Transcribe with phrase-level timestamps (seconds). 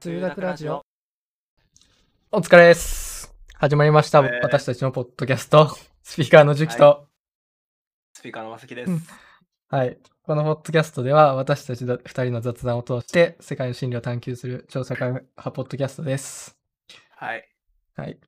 [0.00, 0.82] 通学ラジオ。
[2.30, 3.34] お疲れです。
[3.56, 4.20] 始まりました。
[4.20, 7.08] お疲れ私たちのポッドキャスト、スピーカーのジュキと、
[8.12, 8.92] スピーカーのまさきです。
[8.92, 9.02] うん
[9.70, 9.98] はい。
[10.22, 16.56] このポッドキャストでは、私たちだ二人の雑談を通して、世界の真理を探求する超社会派ポッドキャストです。
[17.16, 17.48] はい。
[17.96, 18.20] はい。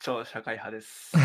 [0.00, 1.16] 超社会派です。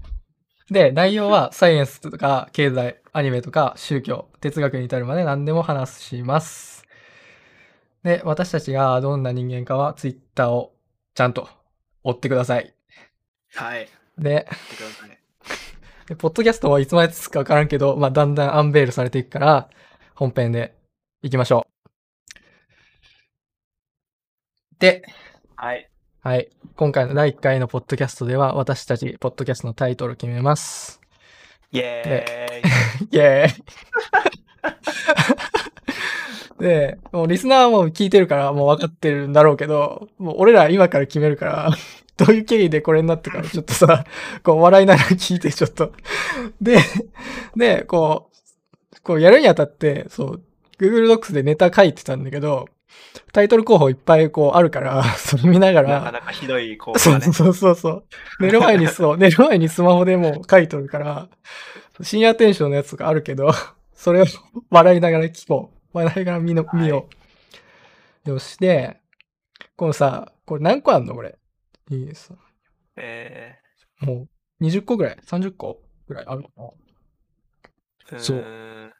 [0.70, 6.77] で、内容は、サイエンスとか、経済、アニメとか、宗教、哲学に至るまで何でも話します。
[8.02, 10.74] で、私たちがどんな人間かは、ツイッターを
[11.14, 11.48] ちゃんと
[12.04, 12.74] 追ってください。
[13.54, 13.88] はい。
[14.18, 14.46] で。
[16.06, 19.68] でポッドキャストはいつまでつくかわからんけど、まあ、だんだんアンベールされていくから、
[20.14, 20.74] 本編で
[21.22, 21.78] 行きましょう。
[24.78, 25.02] で、
[25.56, 25.90] はい。
[26.20, 26.48] はい。
[26.76, 31.00] 今回の第1回のポッドキャストでは、私たち、ポッドキャストのタイトルを決めます。
[31.72, 33.08] イエーイ。
[33.14, 33.64] イェーイ
[36.58, 41.70] で、もうリスナーはもう聞いてるからもう分かってるんだろうけど、もう俺ら今から決めるから、
[42.16, 44.04] どういう経緯でこれになったかちょっとさ、
[44.42, 45.92] こう笑いながら聞いてちょっと。
[46.60, 46.78] で、
[47.56, 48.30] で、こ
[48.92, 50.42] う、こうやるにあたって、そう、
[50.80, 52.66] Google Docs でネタ書いてたんだけど、
[53.32, 57.20] タイトル候補いっぱいこうあるから、 それ見なが、なからなかひどい子がね。
[57.20, 58.04] そうそうそうそう。
[58.40, 61.28] 寝る前にそう、寝る前にスマホでもう書いとるから、
[62.02, 63.52] 深夜テンションのやつとかあるけど、
[63.94, 64.24] それを
[64.70, 65.77] 笑いながら聞こう。
[65.92, 67.08] 笑いながら見の、はい見よ
[68.26, 68.30] う。
[68.30, 69.00] よし、で、
[69.76, 71.38] このさ、これ何個あんのこれ？
[71.90, 72.32] いいです。
[72.96, 73.56] え
[74.00, 74.28] も
[74.60, 78.92] う20個ぐらい ?30 個ぐらいあるかなー、うそうーん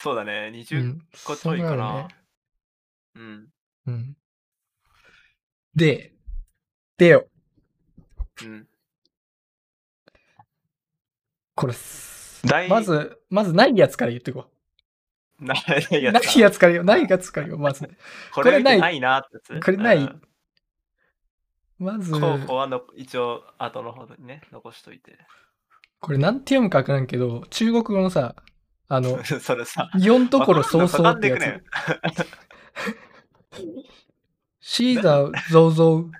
[0.00, 0.50] そうだね。
[0.52, 1.06] う20ん。
[1.24, 2.08] 個ちょいかなるね。
[3.14, 3.48] うん。
[3.86, 4.16] うん。
[5.74, 6.12] で、
[6.98, 7.26] でよ、
[8.42, 8.68] うん。
[11.54, 11.74] これ
[12.68, 14.50] まず、まずないやつから言ってこ
[15.44, 15.58] ない
[15.90, 15.94] う。
[16.02, 16.84] やつないやつからよ。
[16.84, 17.86] ないやつからよ、まず。
[18.32, 19.60] ここれないないなって。
[19.60, 20.22] これないうん
[21.78, 25.18] まず、候補はの一応後の方にね、残しといて。
[25.98, 28.36] これなんて読むかわからんけど、中国語のさ、
[28.88, 31.64] あの、 それさ、4ところ早々ってやつ。
[34.60, 36.10] シーザーゾウゾウ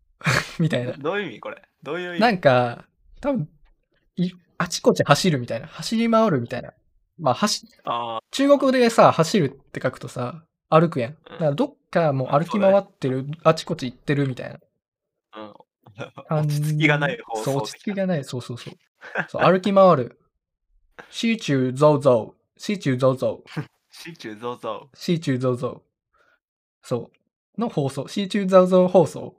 [0.60, 0.92] みたいな。
[0.92, 1.62] どういう意味これ？
[1.82, 2.20] どういう意味？
[2.20, 2.84] なんか、
[3.20, 3.48] 多分
[4.16, 5.66] いあちこち走るみたいな。
[5.68, 6.74] 走り回るみたいな。
[7.18, 11.14] まあ、走、あ中国語でさ、走るって書くとさ、歩くやん。
[11.24, 14.58] だからどっかもう歩き回ってる、あちこち行ってるみたいな。
[15.32, 16.46] あ、うん。
[16.46, 18.24] 落ち着きがない放送そう、落ち着きがない。
[18.24, 18.74] そうそうそう。
[19.28, 20.18] そう歩き回る。
[21.10, 22.60] シーチューゾウゾウ。
[22.60, 23.50] シーチューゾウゾウ。
[23.90, 25.82] シチューゾウゾシーチューゾウゾウ。
[26.82, 27.10] そ
[27.56, 27.60] う。
[27.60, 28.08] の放送。
[28.08, 29.36] シーチューゾウゾウ放送。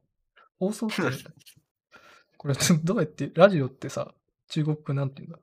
[0.60, 0.96] 放送って、
[2.38, 4.14] これどうやって、ラジオってさ、
[4.50, 5.40] 中国語なんて言うんだ？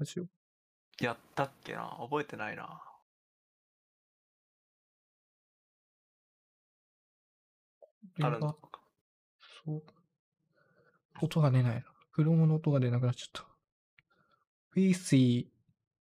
[0.00, 0.28] ラジオウ。
[1.02, 1.94] やったっけな？
[2.00, 2.82] 覚えてないな。
[8.22, 8.56] あるの
[9.64, 9.82] そう。
[11.20, 11.84] 音が出ないな。
[12.12, 13.46] 車の音が出なくなっちゃった。
[14.74, 15.48] We see,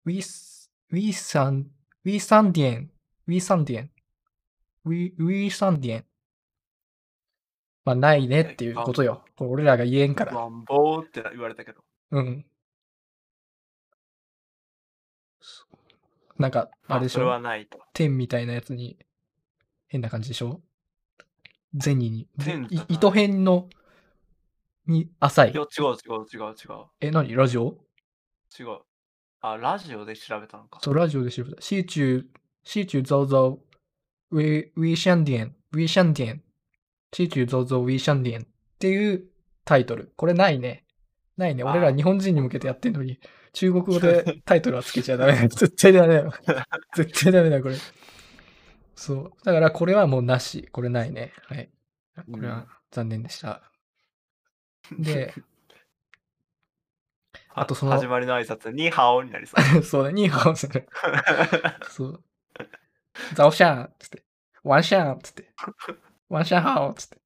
[0.05, 1.67] we, s- we san,
[2.05, 2.91] we 三点、
[3.29, 3.93] we 三点、
[4.85, 6.05] we, we 三点。
[7.85, 9.25] まあ、ないねっていうことよ。
[9.37, 10.35] これ俺らが言えんから。
[10.35, 11.85] ワンボーって言われたけど。
[12.11, 12.47] うん。
[16.39, 17.39] なんか、あれでしょ？
[17.41, 17.79] ないと。
[17.93, 18.99] 天みたいなやつに、
[19.89, 20.61] 変な感じでしょ？
[21.81, 22.29] 銭に。
[22.39, 23.69] 天じゃないい糸辺の、
[24.87, 25.63] に、浅いいや、。
[25.63, 26.87] 違う違う違う違う。
[27.01, 27.35] え、何？
[27.35, 27.79] ラジオ？
[28.59, 28.79] 違う。
[29.41, 30.81] あ、ラジオで調べたのか。
[30.83, 31.61] そう、ラジオで調べた。
[31.61, 32.25] シーチュー、
[32.65, 33.61] シーチューゾウゾ
[34.31, 36.43] ウ、ウィ、ウィシャンディエン、ウィシャンディエン、
[37.13, 38.45] シーチューゾウゾウ、ウィシャンディエンっ
[38.79, 39.25] ていう
[39.65, 40.13] タイトル。
[40.17, 40.85] これないね。
[41.37, 41.63] ないね。
[41.65, 43.19] 俺ら日本人に向けてやってんのに、
[43.55, 45.33] 中国語でタイトルはつけちゃダメ。
[45.49, 46.33] 絶対ダメだよ。
[46.95, 47.77] 絶対ダメだよ、これ。
[48.97, 49.33] そう。
[49.45, 50.69] だからこれはもうなし。
[50.73, 51.33] これないね。
[51.47, 51.71] はい。
[52.31, 53.63] これは残念でした。
[54.99, 55.33] で、
[57.55, 59.83] あとその始まりの挨拶、ニーハオになりそう。
[59.83, 60.89] そうだ、ニーハオする。
[61.89, 62.25] そう。
[63.35, 64.25] ザオシャンつって。
[64.65, 65.49] ワンシャンつって。
[66.29, 67.19] ワンシャンハオつって。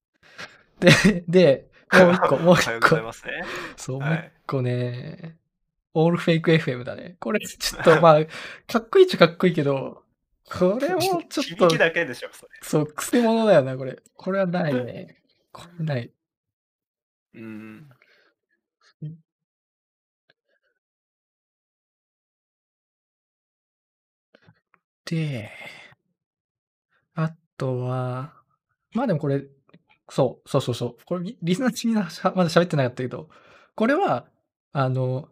[0.81, 2.97] で、で、もう一個、もう一個。
[2.97, 3.03] ね。
[3.77, 4.33] そう、もう一はい。
[4.47, 5.38] 個ね。
[6.01, 7.17] オールフェイク FM だね。
[7.19, 8.25] これちょっとまあ、
[8.67, 10.05] かっこいいっちゃかっこいいけど、
[10.45, 12.51] これもちょっと響き、だけでしょ、それ。
[12.63, 14.01] そう、くせ者だよな、これ。
[14.15, 15.17] これはないね。
[15.51, 16.13] これない。
[17.35, 17.89] うん。
[25.05, 25.51] で、
[27.15, 28.35] あとは、
[28.95, 29.43] まあでもこれ、
[30.11, 30.97] そう、そうそうそう。
[31.05, 33.29] これ、リリスナーちみんなしゃまだ喋ってなかったけど、
[33.75, 34.29] これは、
[34.73, 35.29] あの、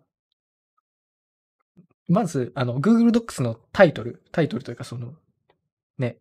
[2.08, 5.14] まず、あの、Google Docs のタイトル、タイトルというかその、
[5.98, 6.18] ね、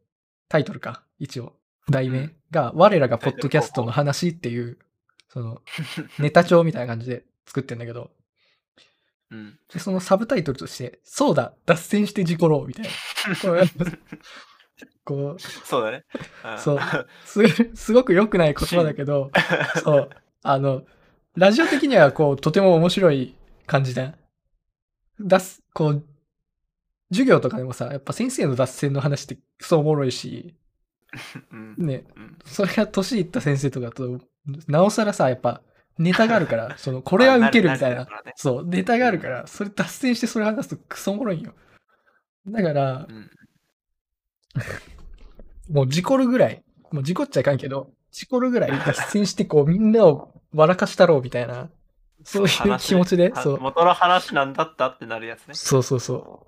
[0.49, 1.53] タイトルか、一応、
[1.89, 4.79] 題名が、我らがポッドキャストの話っていう、
[5.29, 5.61] その、
[6.19, 8.11] ネタ帳みたいな感じで作ってんだけど、
[9.31, 9.59] うん。
[9.73, 12.91] でそのサブタイトルとして、そうだ、脱線して事故ろうみたいな。
[15.03, 16.03] こう、そうだね。
[16.55, 16.79] んそう
[17.25, 19.31] すすごく良くない言葉だけど、
[19.83, 20.09] そう、
[20.41, 20.83] あの、
[21.35, 23.35] ラジオ的にはこう、とても面白い
[23.67, 24.15] 感じだ。
[25.19, 26.05] 脱す、こう、
[27.11, 30.55] 授業とかでもさ、やっぱ先生の脱線の話ってクソおもろいし、
[31.51, 31.75] うん。
[31.77, 34.19] ね、うんそれが年いった先生とかと、
[34.67, 35.61] なおさらさ、やっぱ
[35.97, 41.53] ネタがあるから、 その、これは受けるみたいなそう、ネタがあるから、それ脱線してそれ話すとクソおもろいんよ。
[42.47, 43.31] だからう、ん。
[45.69, 51.69] もう事故るぐらい、もう事故っちゃいかんけど、事故るぐらい脱線してこうみんなを笑かしたろうみたいな、
[52.25, 55.53] そういう話気持ちで、はそう、元の話なんだったってなるやつね。
[55.53, 56.47] そうそうそ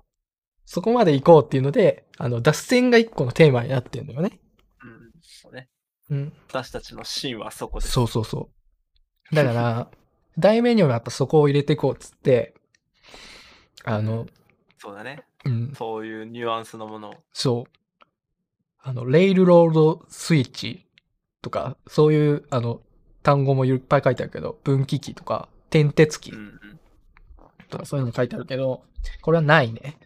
[0.66, 4.40] そこまで行こうっていうので、あの、脱線が一個のテーマになってるのよね。
[4.82, 5.12] うん。
[5.22, 5.68] そうね。
[6.10, 6.32] うん。
[6.48, 7.92] 私たちのシーンはそこです。
[7.92, 8.50] そうそうそ
[9.32, 9.34] う。
[9.34, 9.90] だから、
[10.36, 12.54] 題名にもやっぱそこを入れていこうっつって、
[13.84, 14.26] あの、
[14.78, 15.22] そうだね。
[15.44, 17.14] うん、そういうニュアンスのものを。
[17.32, 18.04] そう。
[18.80, 20.86] あの、レイルロードスイッチ
[21.40, 22.82] とか、そういう、あの、
[23.22, 26.80] 単語もいっぱい書いてあるけど、分岐器とか、点鉄器うんうん。
[27.68, 28.84] とかそういうの書いてあるけど、
[29.22, 29.98] これはないね。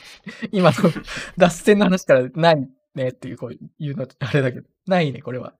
[0.52, 0.90] 今の
[1.36, 5.54] 脱線の話からないねっていう、こう言うのあれだけど、ないね、これは。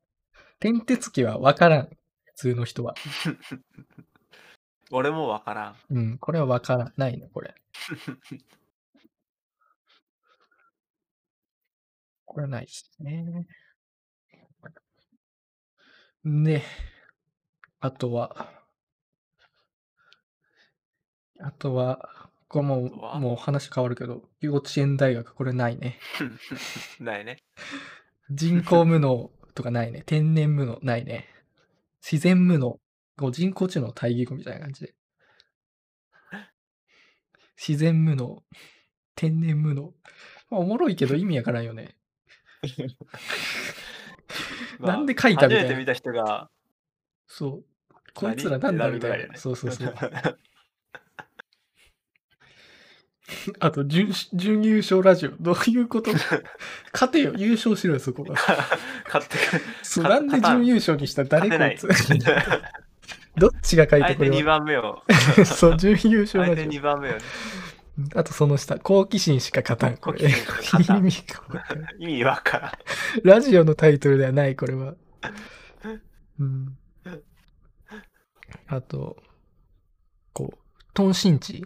[0.58, 1.88] 点鉄器はわからん。
[2.24, 2.94] 普通の人は。
[4.92, 5.76] 俺もわからん。
[5.90, 7.54] うん、これはわからないね、これ。
[12.24, 13.46] これはないですね。
[16.24, 16.62] で、
[17.80, 18.59] あとは、
[21.42, 23.16] あとは、これもあとは？
[23.16, 25.98] う、もう話変わるけど、幼稚園大学、これないね。
[27.00, 27.38] ないね。
[28.30, 30.02] 人工無能とかないね。
[30.06, 31.28] 天然無能ないね。
[32.02, 32.78] 自然無能。
[33.16, 34.94] こう人工知能対義語みたいな感じで。
[37.56, 38.42] 自然無能。
[39.14, 39.94] 天然無能。
[40.50, 41.96] まあ、おもろいけど意味わからんよね。
[44.78, 46.50] まあなんで書いたみたいな初めて見た人が、
[47.26, 47.64] そう。
[48.14, 49.36] こいつらなんだ何みたいな。
[49.36, 49.94] そうそうそう。
[53.60, 55.30] あと準、準優勝ラジオ。
[55.40, 56.10] どういうこと？
[56.92, 57.32] 勝てよ。
[57.36, 58.36] 優勝しろよ、そこは。
[59.06, 59.62] 買ってくる。
[59.82, 61.88] そうかなんで準優勝にした誰勝こてないいつ？
[63.36, 64.58] どっちが書いた相手2これは。
[64.58, 65.02] 番目を。
[65.44, 67.18] そう、準優勝ラジ2番目をね。
[68.14, 68.18] オ。
[68.18, 69.96] あとその下、好奇心しか勝たん。
[69.96, 70.20] これ。
[70.20, 70.24] 意
[71.00, 72.72] 味がわからん意味わからん。
[73.24, 74.94] ラジオのタイトルではない、これは。
[76.38, 76.76] うん。
[78.66, 79.16] あと、
[80.32, 80.58] こう、
[80.94, 81.64] トンシンチ？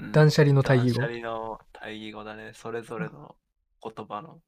[0.00, 1.20] うん断捨離の対義語断捨。
[1.20, 2.52] 離の対義語だね。
[2.54, 3.36] それぞれの
[3.82, 4.40] 言葉の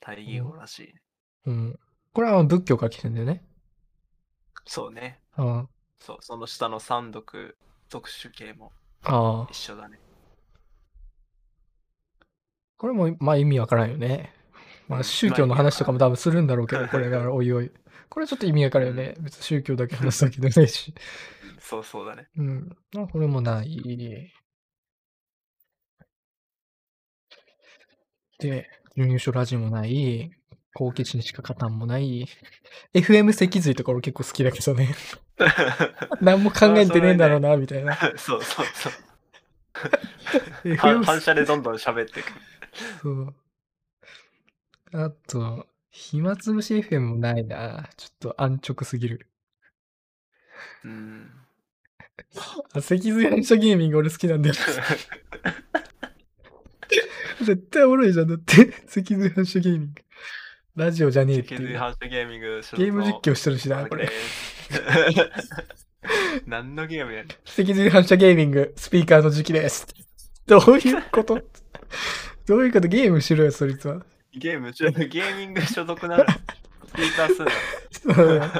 [0.00, 0.94] 対義語らしい。
[1.46, 1.78] うん。
[2.12, 3.44] これは仏教から来てんだよね。
[4.64, 5.20] そうね。
[5.36, 5.66] あ
[5.98, 7.56] そう、その下の三読
[7.88, 8.72] 属種形も。
[9.50, 9.98] 一緒だね。
[12.76, 14.32] これも、まあ意味わからんよね。
[14.88, 17.70] まあうん宗教の話とかも多分するんだろうけど、これがおいおい。
[18.08, 19.14] これちょっと意味わからんよね。
[19.20, 20.94] 別に宗教だけ話すわけでもないし。
[21.58, 22.28] そうそうだね。
[22.36, 22.76] うん。
[22.92, 23.76] まあこれもない。
[28.38, 30.30] で、準優勝ラジオもない。
[30.74, 32.26] 好奇心しか勝たんもない。
[32.92, 34.94] FM 脊髄とか俺結構好きだけどね。
[36.20, 37.96] 何も考えてねえんだろうな、みたいな。
[38.16, 38.92] そうそうそう。
[40.76, 42.32] は FM 反射でどんどん喋っていく。
[43.02, 43.34] そう。
[44.92, 47.88] あと、暇つぶし FM もないな。
[47.96, 49.30] ちょっと安直すぎる。
[50.84, 51.35] うん。
[52.72, 54.54] あ、 脊髄反射ゲーミング俺好きなんだよ。
[57.42, 58.28] 絶対おもろいじゃん。
[58.28, 60.02] だって、 脊髄反射ゲーミング。
[60.76, 61.56] ラジオじゃねえって。
[61.76, 64.10] 反射ゲーミングゲーム実況してるしな、これ。。
[66.46, 67.24] 何のゲームや。
[67.44, 69.86] 脊髄反射ゲーミング、スピーカーの時期です。
[70.46, 71.40] どういうこと？
[72.46, 72.88] どういうこと？
[72.88, 74.04] ゲームしろよ、そいつは。
[74.32, 77.52] ゲーム、ゲーミング所属なら、スピーカーすんな。
[78.14, 78.52] そうだよ。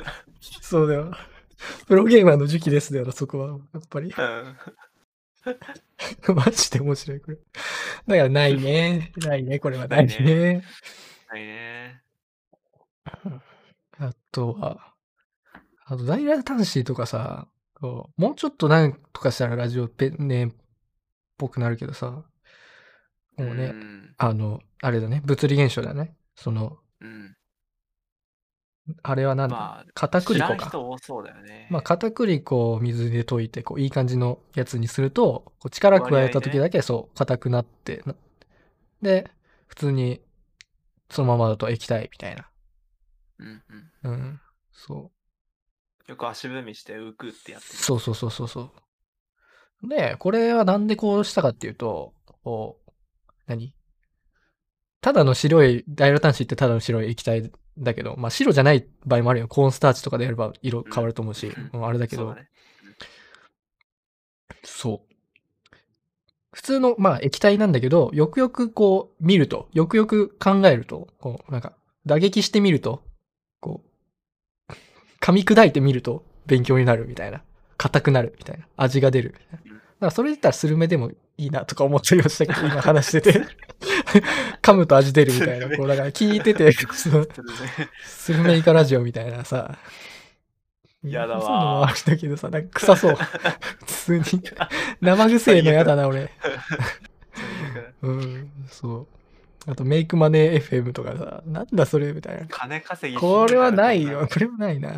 [0.63, 1.13] そうだよ。
[1.87, 3.59] プロゲーマーの時期ですだよな、そこは。
[3.73, 4.13] やっぱり。
[4.17, 4.57] うん。
[6.35, 7.37] マジで面白い、これ。
[7.37, 9.13] だからないね。
[9.25, 10.65] ないね、これはないね。
[11.29, 12.03] はいね。
[13.99, 14.95] あとは、
[15.85, 20.49] あと、ダイラタンシーとかさ、こうもうちょっとなんとかしたらラジオペンネっ
[21.37, 22.25] ぽくなるけどさ、
[23.37, 24.15] もうね、ん。
[24.17, 26.17] あの、あれだね、物理現象だね。
[26.35, 26.77] その、うん。
[29.03, 30.71] あれはなんだ、まあ、片知らん栗粉か。
[30.71, 31.69] 人多そうだよね。
[31.71, 38.15] まあ、片栗粉を水で溶いて、こう、いい感じのやつにすると、こう力加えた時だけ、そう、硬くなって、な
[39.03, 39.31] で、
[39.67, 40.21] 普通に
[41.11, 42.49] そのままだと液体みたいな。
[43.39, 43.63] うん
[44.05, 44.13] うん。
[44.13, 44.41] うん。
[44.73, 45.11] そ
[46.09, 46.11] う。
[46.11, 47.75] よく足踏みして浮くってやってる。
[47.75, 48.73] そうそうそうそうそ
[49.83, 49.89] う。
[49.89, 52.15] で、これはなんでこうしたかっていうと、
[52.45, 52.91] こう、
[53.47, 53.75] 何？
[55.01, 59.49] ただの白い、ダイラタンシってただの白い液体だけど、まあ白じゃない場合もあるよ。
[59.49, 62.37] コーンスターチとかでやれば色変わると思うし、うんうんあれだけど、
[64.65, 65.17] そう。
[66.53, 71.75] 普通の、まあ液体なんだけど、よくよくこう見ると、よくよく考えると、こう、なんか、
[72.07, 73.03] 打撃してみると、
[73.61, 73.83] こ
[74.69, 74.73] う、
[75.21, 77.43] 噛み砕いてみると勉強になるみたいな。
[77.77, 78.67] 硬くなるみたいな。
[78.77, 79.75] 味が出るみたいな。
[79.75, 83.41] だからそれ言ったらスルメでもいいなとか思ったりはしたけど、今話してて。
[84.63, 85.69] 噛むと味出るみたいな。
[85.77, 86.73] こう、だから聞いてて、
[88.03, 89.79] スルメイカラジオみたいなさ。
[91.03, 93.15] やだわあるんだけどさ、なんか臭そう。
[93.15, 94.25] 普通に。
[95.01, 96.31] 生臭いのやだな、俺。
[98.03, 99.16] うん、そう。
[99.67, 102.47] あと、メイクマネー FM とかさ、なんだそれみたいな。
[102.49, 104.29] 金稼ぎこれはないよ。
[104.33, 104.93] これはないな。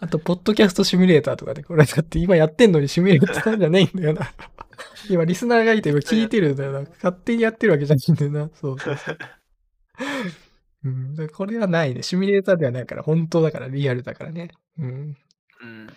[0.00, 4.32] あと、ポッドキャストシミュレーターとかで、これだって今やってんのにシミュレーターじゃないんだよな。
[5.10, 6.80] 今、リスナーがいて、今聞いてるんだよな。
[6.80, 8.50] 勝手にやってるわけじゃないんだよな。
[8.54, 9.18] そうそうそう。
[10.84, 12.02] うん、でこれはないね。
[12.02, 14.50] シミュレーターではないから、本当だから、リアルだからね。
[14.78, 15.16] うん。
[15.62, 15.88] うん。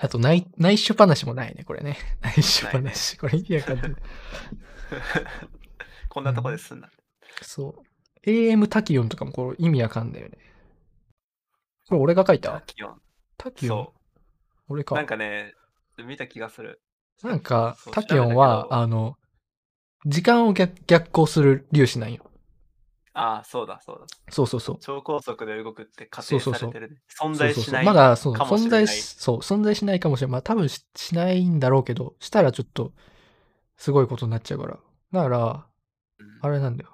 [0.00, 1.96] あと内、内緒話もないね、これね。
[2.22, 3.18] 内緒話。
[3.18, 3.94] これ意味わかんない。
[6.18, 6.88] こんなとこですんな。
[7.42, 8.28] そう。
[8.28, 10.38] AM タキオンとかもこれ意味わかんないよね。
[11.88, 12.60] これ俺が書いた？
[12.66, 13.00] 気温。
[13.36, 13.84] タキオン？
[13.84, 13.92] そ
[14.68, 14.96] 俺か。
[14.96, 14.98] う。
[14.98, 15.54] なんかね、
[16.04, 16.80] 見た気がする。
[17.22, 19.16] なんかタキオンは、あの、
[20.06, 22.24] 時間を逆逆行する粒子なんよ。
[23.12, 24.06] ああ、そうだそうだ。
[24.32, 24.78] そうそうそう。
[24.80, 27.00] 超高速で動くって仮定そうそうそうされてるね。
[27.16, 27.86] 存そうそうそう在しない。
[27.86, 30.32] まだ、そう、存在し、そう、存在しないかもしれない。
[30.32, 32.92] まあ多分ししないんだろうけど、したらちょっと、
[33.76, 34.78] すごいことになっちゃうから。
[35.12, 35.67] だから、うん
[36.40, 36.90] あれなんだよ。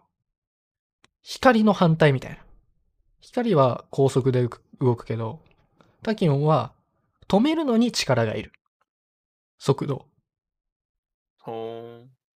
[1.23, 2.39] 光の反対みたいな。
[3.21, 4.47] 光は高速で
[4.81, 5.41] 動くけど、
[6.03, 6.73] タキオンは
[7.29, 8.53] 止めるのに力がいる。
[9.59, 10.07] 速度。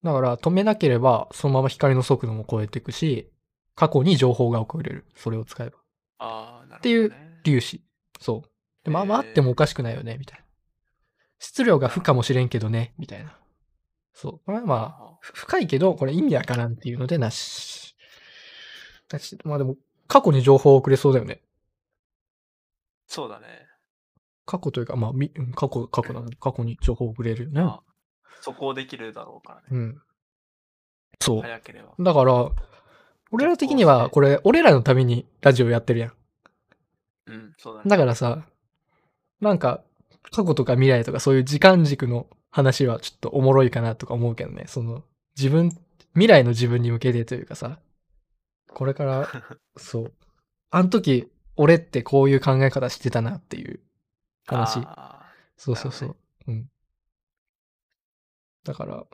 [0.02, 3.30] だから止めなければそのまま光の速度も超えていくし、
[3.75, 5.04] 過去に情報が送れる。
[5.14, 5.78] それを使えば。
[6.18, 6.78] ああ、なるほど、ね。
[6.78, 7.12] っていう
[7.45, 7.83] 粒子。
[8.21, 8.50] そう。
[8.85, 10.45] でまあまああってもおかしくないよね、みたいな。
[11.38, 13.37] 質量が負かもしれんけどね、みたいな。
[14.21, 14.41] そう。
[14.45, 17.95] これはまあ、深いけど、これ意味わからんっていうのでなし。
[19.09, 19.77] だしまあでも、
[20.09, 21.41] 過去に情報を送れそうだよね。
[23.07, 23.47] そうだね。
[24.45, 27.63] 過去というか、まあ、みうん過去、過去なので、過去に情報を送れるよね。
[27.63, 27.83] まあ、
[28.41, 29.67] そこをできるだろうからね。
[29.71, 30.03] うん。
[31.21, 31.43] そう。
[31.43, 31.95] 早ければ。
[32.01, 32.51] だから、
[33.31, 36.13] 俺ら的には、これ、俺らのためにラジオやってるやん。
[37.29, 37.89] うん、そうだね。
[37.89, 38.49] だからさ、
[39.41, 39.85] なんか、
[40.33, 44.64] 過去とか未来とかそういう時間軸の話はちょっとおもろいかなとか思うけどね。
[44.67, 45.05] その、
[45.37, 45.71] 自分、
[46.14, 47.78] 未来の自分に向けてというかさ、
[48.69, 49.28] これから、
[49.76, 50.12] そう。
[50.71, 53.81] あの時、俺ってこういう考え方してたなっていう
[54.47, 54.81] 話。
[54.85, 55.26] あ
[55.57, 56.17] そうそうそう。
[56.47, 56.71] うん。
[58.64, 59.05] だから、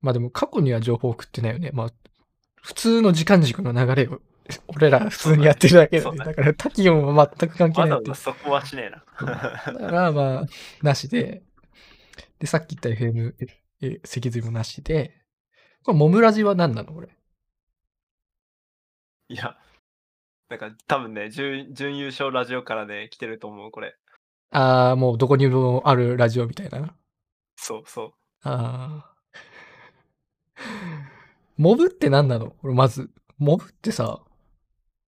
[0.00, 1.70] まあでも過去には情報を送ってないよね。
[1.72, 1.92] まあ、
[2.56, 4.20] 普通の時間軸の流れを、
[4.68, 6.18] 俺ら普通にやってるだけだね。
[6.18, 9.04] だねだからタキオンは全く関係ないっていうざわざそこはしねえな。
[9.72, 10.46] だからまあ、
[10.82, 11.42] なしで、
[12.38, 13.34] で、さっき言った FM、
[13.82, 15.14] え脊髄もなしで、
[15.84, 16.92] これ、モムラジは何なの？
[16.92, 17.08] これ。
[19.28, 19.56] いや、
[20.48, 23.96] なんか多分ね、準準優勝ラジオからね、来てると思う、これ。
[24.50, 26.96] ああ、もうどこにもあるラジオみたいな。
[27.56, 28.12] そうそう。
[28.42, 29.14] ああ。
[31.56, 32.50] モブって何なの？
[32.52, 33.10] これまず。
[33.36, 34.22] モブってさ、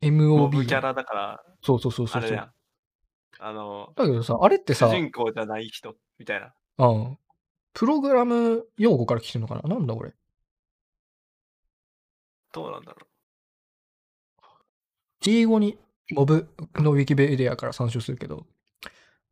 [0.03, 0.09] モ
[0.49, 2.33] MOB ブキャラだから、そうそうそうそうそう。
[2.33, 2.49] あれ。
[3.43, 6.55] あの、だけどさ、あれってさ、主人公じゃない人みたいな。
[6.79, 7.19] うん。
[7.73, 9.63] プログラム用語から来てるのかな？
[9.63, 10.13] なんだこれ？
[12.53, 13.07] どうなんだろ
[15.27, 15.79] 英語に、
[16.13, 18.47] モブのウィキペディアから参照するけど、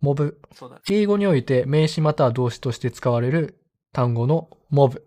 [0.00, 0.40] モブ。
[0.88, 3.58] 英語において名詞または動詞として使われる
[3.92, 5.04] 単語のモブ。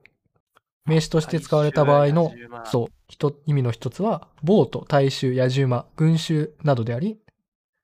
[0.86, 2.34] 名詞として使われた場合の、
[2.66, 7.20] そう、一意味の一つは、ボート、大衆、野獣馬、群衆などであり、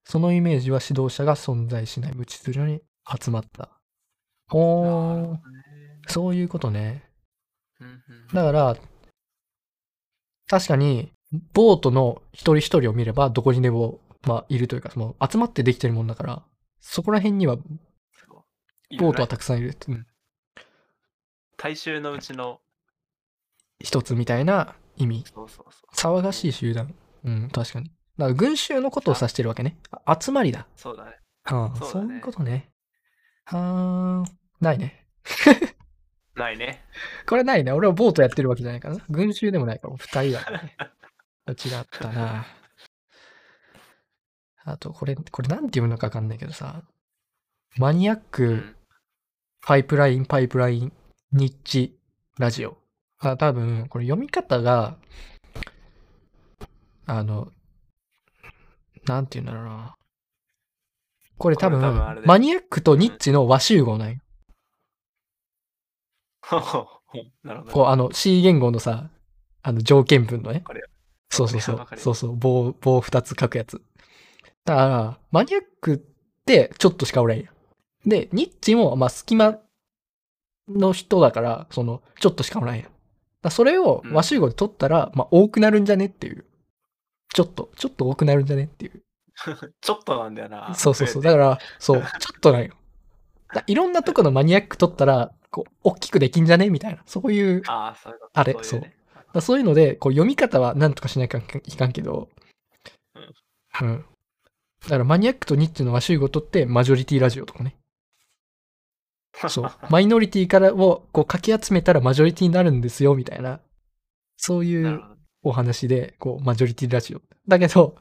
[0.03, 3.76] そのイメージは指導者が存在しない無秩序に集まった。
[4.49, 5.41] なるおーほど、ね
[6.07, 7.03] そういうことね。
[7.79, 8.77] うんうんだから、
[10.47, 11.11] 確かに、
[11.53, 16.43] ボートの一人一人を見れば、どこにでも、まあ、いるというか、その、集まってできてるもんだから、
[16.79, 17.57] そこら辺には、
[18.97, 19.77] ボートはたくさんいる。
[19.87, 20.05] うん
[21.57, 22.61] 大衆のうちの、
[23.79, 25.25] 一つみたいな意味。
[25.33, 26.19] そうそうそう。
[26.19, 26.93] 騒がしい集団。
[27.23, 27.91] うん、確かに。
[28.17, 29.75] だから群衆のことを指してるわけね。
[30.05, 30.67] あ集まりだ。
[30.75, 31.11] そうだね。
[31.45, 32.69] ああそうそういうことね。
[33.49, 35.07] あー、ないね。
[36.35, 36.83] ないね。
[37.27, 37.71] これないね。
[37.71, 39.05] 俺はボートやってるわけじゃないからな。
[39.09, 40.77] 群衆でもないから、二人だからね。
[41.49, 41.51] 違
[41.81, 42.45] ったな。
[44.65, 46.83] あと、これ、これなんて読むのかわかんないけどさ。
[47.77, 48.75] マニアッうクん。
[49.61, 50.93] パイプライン、パイプライン、
[51.31, 51.97] ニッチ、
[52.37, 52.77] ラジオ。
[53.19, 54.97] あ、多分、これ読み方が、
[57.05, 57.51] あの、
[59.05, 59.96] なんて言うんだろうな。
[61.37, 64.19] これ多分、多分マニアックとニッチの和集合なんよ。
[67.43, 67.71] なるほど。
[67.73, 69.09] こう、あの、C 言語のさ、
[69.61, 70.63] あの、条件文のね。
[71.29, 72.35] そうそうそうそうそう。
[72.35, 73.81] 棒、棒二つ書くやつ。
[74.65, 75.97] だから、マニアックっ
[76.45, 77.51] てちょっとしかおらんや。
[78.05, 79.59] で、ニッチも、まあ、隙間
[80.69, 82.85] の人だから、その、ちょっとしかおらんや。
[83.49, 86.45] それをうん和集合で取ったら、まあ、多くなるんじゃねっていう。
[87.33, 89.03] ちょっと、ちょっと多くなるんじゃねっていう。
[89.81, 90.73] ちょっとなんだよな。
[90.75, 91.23] そうそうそう。
[91.23, 92.73] だから、そう、 ちょっとなんよ。
[93.53, 96.69] だいろんなとこのマニアック取ったら、こう、大きくできんじゃね？
[96.69, 97.03] みたいな。
[97.05, 98.81] そういうああ、そう
[99.33, 102.29] だそういうので、こう読み方は何とかしなきゃいかんけど、
[103.81, 104.05] うん。
[104.83, 107.77] だからマニアックとニッチの和集合とってマジョリティラジオとかね。
[109.47, 109.71] そう。
[109.89, 113.59] マイノリティからをこうかき集めたらマジョリティになるんですよ、みたいな。
[114.37, 115.01] そういう。
[115.43, 117.21] お話で、こう、マジョリティラジオ。
[117.47, 117.95] だけど、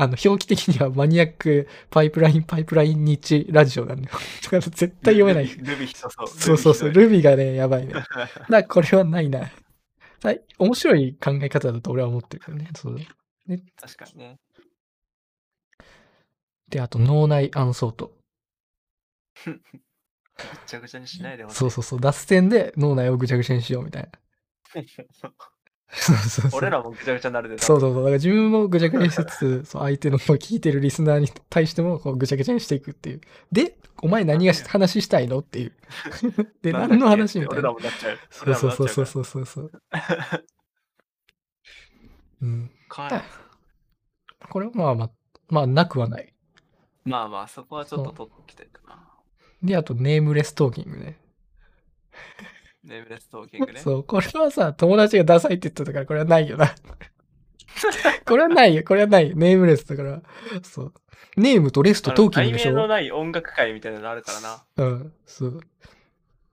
[0.00, 4.16] あの、表記的にはマニアック、パイプライン、パイプラインニッチラジオなんだよ。
[4.50, 5.46] 絶対読めない。
[5.46, 6.26] ルビー人そう。
[6.26, 6.88] そうそうそう。
[6.90, 7.92] ルルビーがね、やばいね。
[7.92, 9.50] だからこれはないな。
[10.22, 12.70] はい、面白い考え方だと俺は思ってるけどね。
[12.74, 12.98] そう
[13.76, 14.38] 確かにね。
[16.70, 18.16] で、あと脳内アンソート。
[19.44, 19.60] ぐ
[20.64, 21.56] ちゃぐちゃにしないでほしい。
[21.56, 22.00] そうそうそう。
[22.00, 24.10] 脱線で脳内をぐちゃぐちゃにしようみたいな。
[25.92, 26.60] そうそうそう。
[26.60, 27.58] 俺らもぐちゃぐちゃになるで。
[27.58, 28.04] そうそうそう。
[28.04, 33.20] だから自分もぐちゃぐちゃにしつつ、 そう相手の聞いてるリスナーに対してもこうぐちゃぐちゃにしていくっていう。
[33.50, 35.40] で、お前何がし話したいの？
[35.40, 35.72] っていう。
[36.62, 37.74] で、何の話みたい俺らな。
[37.74, 38.18] もなっちゃう。
[38.30, 39.06] そうそうそうそうう。
[39.06, 39.72] そうそうそう。
[42.42, 42.70] うん。
[42.88, 43.22] か
[44.48, 45.10] これはまあまあ、
[45.48, 46.32] まあなくはない。
[47.04, 49.08] まあまあ、そこはちょっと取ってきてるかな。
[49.62, 51.18] で、あとネームレストーキングね。
[52.84, 53.80] ネームレストーキングね。
[53.80, 56.74] そう、これはさ、友達がダサいって言ってたから、これはないよな。
[58.26, 59.36] これはないよ、これはないよ。
[59.36, 60.22] ネームレスだから。
[60.62, 60.94] そう。
[61.36, 62.72] ネームとレスとトーキングでしょ？
[62.72, 64.64] 題名のない音楽会みたいなのあるからな。
[64.76, 65.60] うん、そう。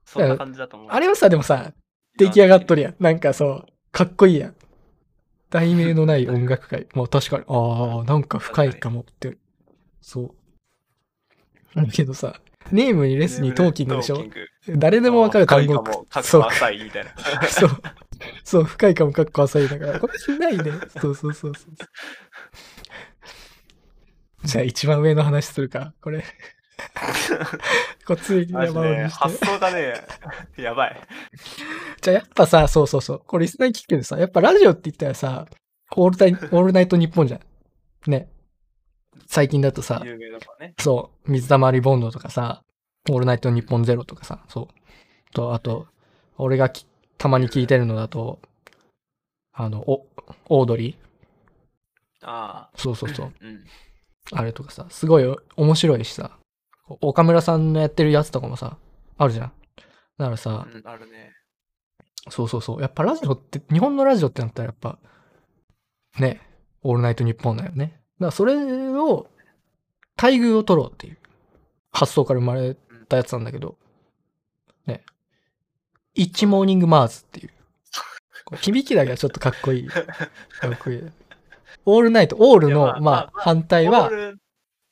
[0.04, 0.88] そんな感じだと思う。
[0.90, 1.72] あれはさ、でもさ、
[2.16, 2.96] 出来上がっとるやん。
[3.00, 4.54] なんかそう、かっこいいやん。
[5.50, 6.86] 題名のない音楽会。
[6.94, 9.36] まあ確かに、ああ、なんか深いかもって。
[10.00, 10.34] そう。
[11.74, 12.40] だけどさ、
[12.72, 14.24] ネームにレスにトーキングでしょ？
[14.68, 17.12] 誰でもわかる単語深いかも、かっそうこ浅いみたいな。
[17.48, 17.70] そう。
[18.44, 20.00] そう、深いかもかっこ浅いだから。
[20.00, 20.72] これないね。
[21.00, 21.74] そうそうそうそう。
[24.44, 25.94] じゃあ一番上の話するか。
[26.00, 26.24] これ。
[28.06, 29.18] こっつい山をね、にして。
[29.18, 29.94] 発想がね、
[30.56, 31.00] やばい。
[32.00, 33.22] じゃあやっぱさ、そうそうそう。
[33.26, 35.46] これリスナーに聞くけどさ、やっぱラジオって言ったらさ、
[35.96, 37.40] オールタイ、オールナイトニッポンじゃん。
[38.10, 38.28] ね。
[39.28, 40.02] 最近だとさ、
[40.58, 40.74] ね。
[40.80, 42.64] そう、水溜りボンドとかさ、
[43.10, 45.34] オールナイトニッポンゼロとかさ、そう。
[45.34, 45.86] と、あと、
[46.38, 46.86] 俺がき
[47.18, 48.40] たまに聞いてるのだと、
[49.52, 50.06] あの、お、
[50.48, 50.96] オードリー
[52.22, 53.26] あそうそうそう。
[53.26, 53.64] あ、うん。
[54.32, 56.38] あれとかさ、すごい面白いしさ、
[57.00, 58.78] 岡村さんのやってるやつとかもさ、
[59.18, 59.52] あるじゃん。
[60.16, 61.32] だからさ、うん、あるね。
[62.30, 62.80] そうそうそう。
[62.80, 64.98] やっぱラジオって、日本のラジオってなったらやっぱ、
[66.18, 66.40] ね、
[66.82, 67.84] オールナイトニッポンだよね。
[67.86, 68.54] だからそれ
[68.98, 69.28] を、
[70.20, 71.18] 待遇を取ろうっていう
[71.92, 72.76] 発想から生まれ
[73.08, 73.76] たやつなんだけど、
[74.86, 75.04] ね。
[76.14, 77.50] イッチモーニングマーズっていう。
[78.56, 79.88] 響きだけはちょっとかっこいい。
[79.88, 80.00] か
[80.70, 81.02] っこいい。
[81.84, 84.10] オールナイト、オールの、まあ反対は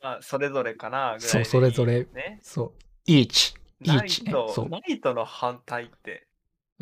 [0.07, 2.39] まあ、それぞれかなぐらいでいいそうそれぞれね。
[2.41, 2.73] そう、
[3.07, 3.55] イーチ。
[3.83, 4.31] イーチね。
[4.31, 4.69] ト、そう。
[4.69, 6.29] ナイトの反対って。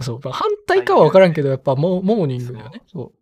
[0.00, 0.20] そう。
[0.22, 2.82] まあ反対かは分からんけど、やっぱモモーニングだよね。
[2.86, 3.12] そ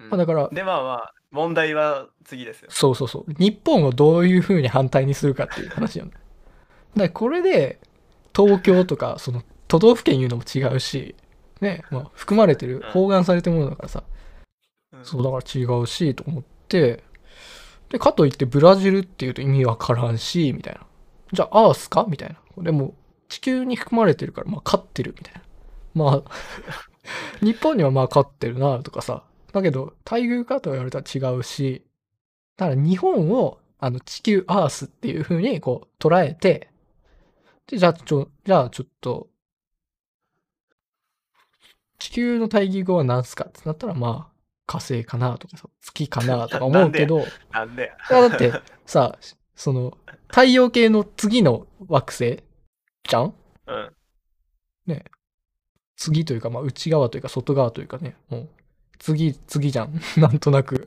[0.00, 0.04] う。
[0.04, 2.68] うんまあだから、で、まあまあ、問題は次ですよ。
[2.70, 3.32] そうそうそう。
[3.38, 6.12] 日本をどういう風に反対にするかっていう話よね。
[6.94, 7.80] だからこれで、
[8.36, 11.16] 東京とか、その、都道府県言うのも違うし、
[11.60, 14.04] ね、まあ、含まれてる、包含されてるものだからさ、
[14.92, 17.02] うんそう、だから違うし、と思って、
[17.88, 20.80] で、かといってブラジルっていうと意味わからんし、みたいな。
[21.32, 22.06] じゃあ、アースか？
[22.08, 22.62] みたいな。
[22.62, 22.94] でも、
[23.28, 25.42] 地球に含まれてるから、まあ、勝ってるみたいな。
[25.94, 26.30] まあ、
[27.40, 29.24] 日本にはまあ勝ってるな、とかさ。
[29.52, 31.84] だけど、待遇かと言われたら違うし、
[32.56, 36.70] だから日本を、あの、地球、アースっていう風に、こう、捉えて、
[37.66, 39.28] で、じゃあ、ちょ、じゃあ、ちょっと、
[41.98, 44.32] 地球の対義語は何すかってなったら、まあ、
[44.66, 48.52] 火星かなとかさ、月かなとか思うけど、 なんでだって
[48.86, 49.18] さ、
[49.54, 52.42] その、太陽系の次の惑星
[53.04, 53.34] じゃん？
[53.66, 53.92] うん。
[54.86, 55.04] ね、
[55.96, 58.48] 次というか、まあ内側というか外側というかね、もう、
[59.02, 60.00] 次、次じゃん。
[60.16, 60.86] なんとなく。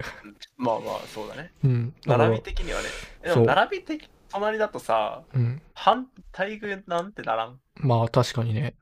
[0.55, 1.51] まあまあ、そうだね。
[1.65, 1.93] うん。
[2.05, 2.87] 並び的にはね。
[3.21, 5.61] でも、並び的、隣だとさ、うん。
[5.73, 7.59] 反対具なんてならん？
[7.75, 8.75] まあ確かにね。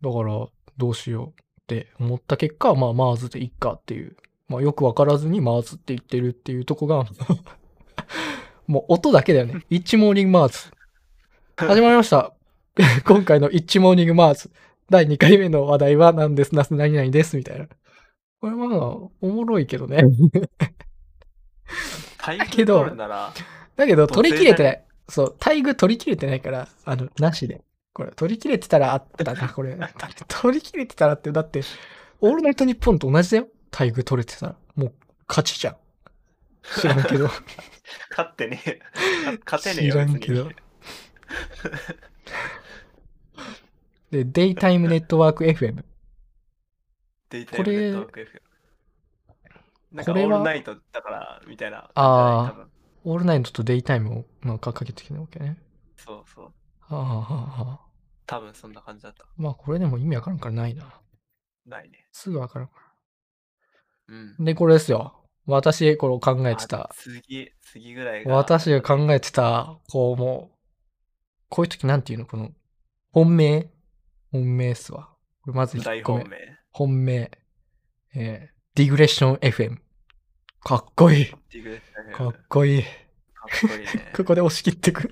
[0.00, 4.16] だから、どうしようって思った結果、まあ、マーズでいっかっていう。
[4.46, 7.04] まあ、よくわからずにマーズって言ってるっていうとこが、
[8.68, 9.64] もう音だけだよね。
[9.68, 10.70] イッチモーニングマーズ。
[11.56, 12.32] 始まりました。
[13.04, 14.50] 今回のイッチモーニングマーズ。
[14.90, 17.66] 第2回目の話題は何です、なす何々です、みたいな。
[18.40, 18.68] これまあ、
[19.20, 20.02] おもろいけどね。
[22.18, 22.86] 対だけど
[23.76, 24.84] だけど、ど取り切れてない。
[25.08, 27.62] そう、待遇取り切れてないから、あの、なしで。
[27.92, 29.78] これ、取り切れてたらあったな、これ。
[30.28, 31.62] 取り切れてたらって、だって、
[32.20, 33.48] オールナイトニッポンと同じだよ。
[33.72, 34.56] 待遇取れてたら。
[34.76, 34.94] もう、
[35.28, 35.76] 勝ちじゃん。
[36.80, 37.28] 知らんけど。
[38.10, 38.80] 勝ってねえ。
[39.44, 39.92] 勝てねえよ。
[39.92, 40.50] 知らんけど。
[44.14, 45.84] で、デイタイムネットワーク FM。
[47.30, 48.40] デイタイムネットワーク FM。
[49.90, 51.90] なんかオールナイトだから、みたいな。
[51.96, 52.70] あー多分
[53.06, 55.58] オールナイトとデイタイムをなんかかけてきたわけね。
[55.96, 56.44] そうそう。
[56.44, 56.52] は
[56.90, 57.80] あ、はあはあ、
[58.24, 59.26] 多分そんな感じだった。
[59.36, 61.00] まあ、これでも意味わからんからないな。
[61.66, 62.06] ないね。
[62.12, 62.74] すぐわからんか
[64.06, 64.36] うん。
[64.38, 64.44] ら。
[64.44, 65.24] で、これですよ。
[65.46, 66.90] 私、これを考えてあた。
[66.94, 68.36] 次、次ぐらいが。
[68.36, 70.58] 私が考えてた、こうもう、
[71.48, 72.26] こういう時なんていうの？
[72.26, 72.52] この、
[73.12, 73.73] 本命？
[74.34, 75.10] 本命っすわ。
[75.42, 76.24] これまず1個目。
[76.24, 76.28] 大
[76.72, 77.30] 本命。
[78.16, 79.76] えーディグレッション FM。
[80.64, 81.26] かっこいい。
[82.12, 82.82] かっこいい。
[82.82, 84.10] かっこいいね。
[84.16, 85.08] ここで押し切ってく。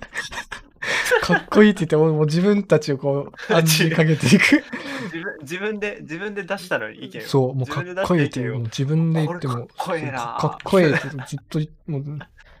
[1.21, 4.61] かっこいいって言って、もうもう自分たちをこう、 暗示にかけていく。
[5.03, 7.25] 自分自分で、自分で出したのに意見を。
[7.25, 11.59] そう、もうかっこいいっていう、もう自分で言っても、かっこいいなかっこいいってずっと、
[11.89, 12.03] もう、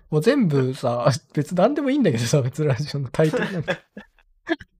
[0.09, 3.77] もう全部さ、別なんでもいいんだけどさ、別ラジオのタイトルなんて。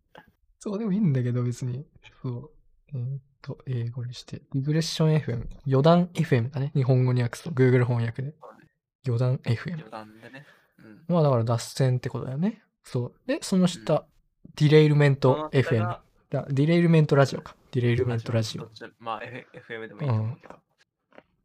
[0.64, 1.86] そうでもいいんだけど、別に。
[2.22, 2.52] そう。
[2.94, 4.42] えーっと、英語にして。
[4.54, 5.46] リグレッション FM。
[5.68, 6.72] 余談 FM だね。
[6.74, 7.50] 日本語に訳すと。
[7.50, 8.34] Google 翻訳で。
[9.06, 9.74] 余談 FM。
[9.74, 10.46] 余談でね。
[10.80, 11.04] うん。
[11.10, 12.64] まあだから脱線ってことだよね。
[12.86, 13.14] そう。
[13.28, 14.06] で、その下、
[14.56, 15.98] ディレイルメント FM。
[16.30, 17.58] だディレイルメントラジオか。
[17.72, 20.56] ディレイルメントラジオまあ、FM でもいいと思うけど。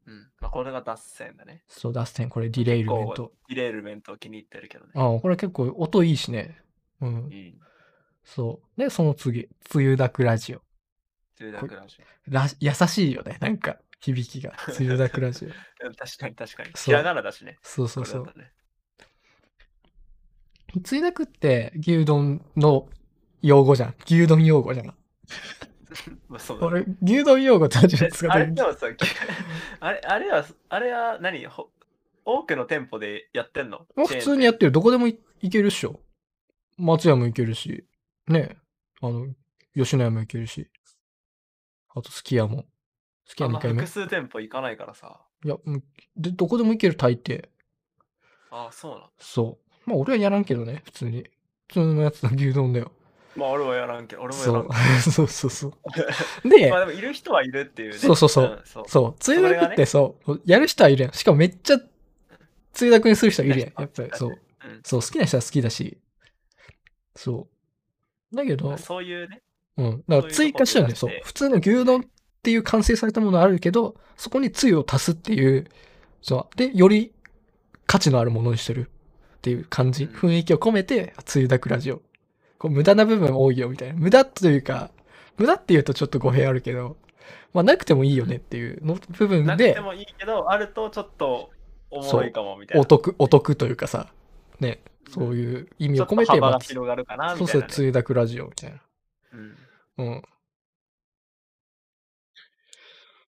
[0.06, 0.30] うん。
[0.40, 1.64] まあ、これが脱線だね。
[1.66, 2.28] そう、脱線。
[2.28, 3.32] これディレイルメント。
[3.48, 4.92] ディレイルメントを気に入ってるけどね。
[4.94, 6.62] ああ、これ結構音いいしね。
[7.00, 7.28] うん。
[7.32, 7.58] いい。
[8.28, 8.80] そう。
[8.80, 10.60] で、その次、つゆだくラジオ。
[11.38, 13.38] 中学ラジら優しいよね。
[13.40, 14.52] なんか、響きが。
[14.70, 15.48] つゆだくラジオ。
[15.94, 16.70] 確かに確かに。
[16.76, 17.58] ひらがなだしね。
[17.62, 18.34] そうそうそう
[20.84, 22.90] つゆだくって牛丼の
[23.40, 23.94] 用語じゃん。
[24.04, 24.86] 牛丼用語じゃん。
[26.28, 28.88] まあそう俺、牛丼用語って初めえて使っあれでてもさ、
[29.80, 31.46] あれあれは、あれは何？
[31.46, 31.70] ほ
[32.26, 33.86] 多くの店舗でやってんの？
[33.96, 34.72] 普通にやってる。
[34.72, 36.02] どこでもいいけるっしょ。
[36.76, 37.86] 松屋も行けるし。
[38.28, 38.56] ね
[39.00, 39.28] あの、
[39.74, 40.70] 吉野家も行けるし。
[41.90, 42.66] あと、すき家も。
[43.24, 43.80] すき家2あんま回目。
[43.82, 45.20] 複数店舗行かないからさ。
[45.44, 45.84] いや、うん
[46.16, 47.48] で、どこでも行ける大抵。
[48.50, 49.10] ああ、そうなの。
[49.18, 49.90] そう。
[49.90, 51.24] まあ、俺はやらんけどね、普通に。
[51.68, 52.92] 普通のやつの牛丼だよ。
[53.36, 54.74] まあ俺はやらんけど、俺もやそらんけ
[55.08, 55.12] う。
[55.12, 55.68] そうそうそ
[56.44, 56.48] う。
[56.48, 56.70] でど。
[56.70, 57.98] ま、あでもいる人はいるっていうね。
[57.98, 61.12] そうそうそうんそうそう、つゆだくってそう、やる人はいるやん。
[61.12, 61.80] しかもめっちゃ、
[62.72, 63.72] つゆだくにする人いるやん。
[63.78, 64.30] やっぱりそう。
[64.64, 65.98] うんそう、好きな人は好きだし。
[67.14, 67.57] そう。
[68.34, 69.42] だけどまあ、そういうね。
[69.76, 70.04] うん。
[70.08, 70.94] だから追加したよね。
[70.94, 72.04] そう普通の牛丼っ
[72.42, 75.66] ていう完成されたものあるけど、そこにつゆを足すっていう、
[76.22, 76.56] そう。
[76.56, 77.12] で、より
[77.86, 78.90] 価値のあるものにしてる
[79.38, 82.02] っていう感じ、うん雰囲気を込めて、つゆだくラジオ。
[82.58, 83.94] こう無駄な部分多いよみたいな。
[83.94, 84.90] 無駄というか、
[85.36, 86.96] 無駄っていうとちょっと語弊あるけど、
[87.54, 91.50] まあなくてもいいよねっていうの部分でなくて、もいいけど、あるとちょっと
[91.90, 92.80] おもろいかもみたいな。
[92.80, 94.12] お得、お得というかさ、
[94.60, 97.72] ね、そういう意味を込めて、ちょっと幅ま広がるかなそうそう、みたいなね。
[97.72, 98.82] つゆだくラジオみたいな。
[99.32, 99.58] うん
[99.98, 100.22] うん。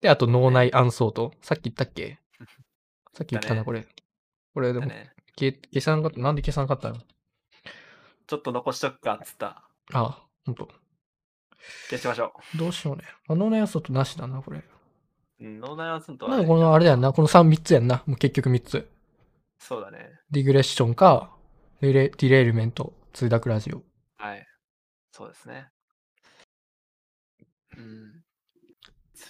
[0.01, 2.19] で、あと脳内暗想と、さっき言ったっけ？
[3.13, 3.87] さっき言ったな、これ。
[4.53, 6.19] これでも、だね消消さんかった？
[6.19, 6.97] なんで消さんかったの？
[8.27, 9.63] ちょっと残しとくかっつった。
[9.93, 10.69] あ、ほんと。
[11.89, 13.03] 消しましょどうしようね。
[13.27, 14.59] あ脳内暗想となしだな、これ。
[14.59, 14.63] う。
[15.41, 18.03] うん、ノーナイアンスンとはね、なんかこのあれだよな、この3、3つやんな。
[18.05, 18.89] もう結局3つ。
[19.59, 20.19] そうだね。
[20.31, 21.35] digression か、
[21.81, 23.81] derail derailment、通学ラジオ。
[24.17, 24.45] はい。
[25.11, 25.69] そうですね。
[27.75, 28.23] うん。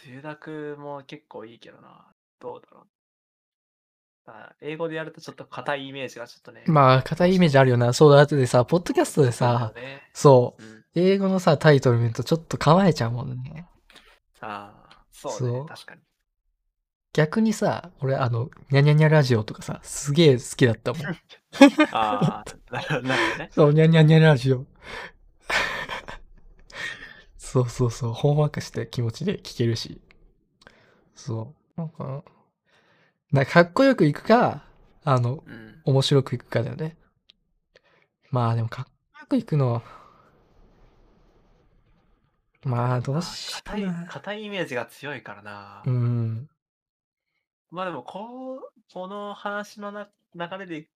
[0.06, 2.14] 梅雨だくも結構いいけどな。
[2.42, 2.88] どうだろう。
[4.26, 6.64] あ英語でやるとちょっと硬いイメージがちょっとね。
[6.68, 7.94] まあ、硬いイメージあるよな。
[7.94, 10.02] そうだ、後でさ、ポッドキャストでさそう、だね。
[10.14, 10.84] そう、うん。
[10.96, 13.66] 英語のさ、タイトル見るとちょっと構えちゃうもんね。
[14.42, 15.64] ああ、そうそうね。
[15.70, 16.02] 確かに。
[17.14, 21.02] 逆にさ、俺、あの、ニャニャニャラジオとかさ、すげえ好きだったもん。
[21.92, 23.50] ああ、なるほどね。
[23.52, 24.66] そう、ニャニャニャラジオ。
[27.38, 28.14] そうそうそう。
[28.14, 30.00] ほんわかして気持ちで聴けるし。
[31.14, 31.80] そう。
[31.82, 32.24] なんか、
[33.34, 34.64] なんかかっこよくいくか、
[35.04, 35.82] あの、うん。
[35.84, 36.96] 面白くいくかだよね。
[38.30, 39.84] まあでもかっこよくいくのは、
[42.64, 45.84] まあどうしよ硬いうな、硬いイメージが強いからな。
[45.86, 46.50] うん。
[47.72, 48.60] まあでも、こう、
[48.94, 50.88] この話のな流れでい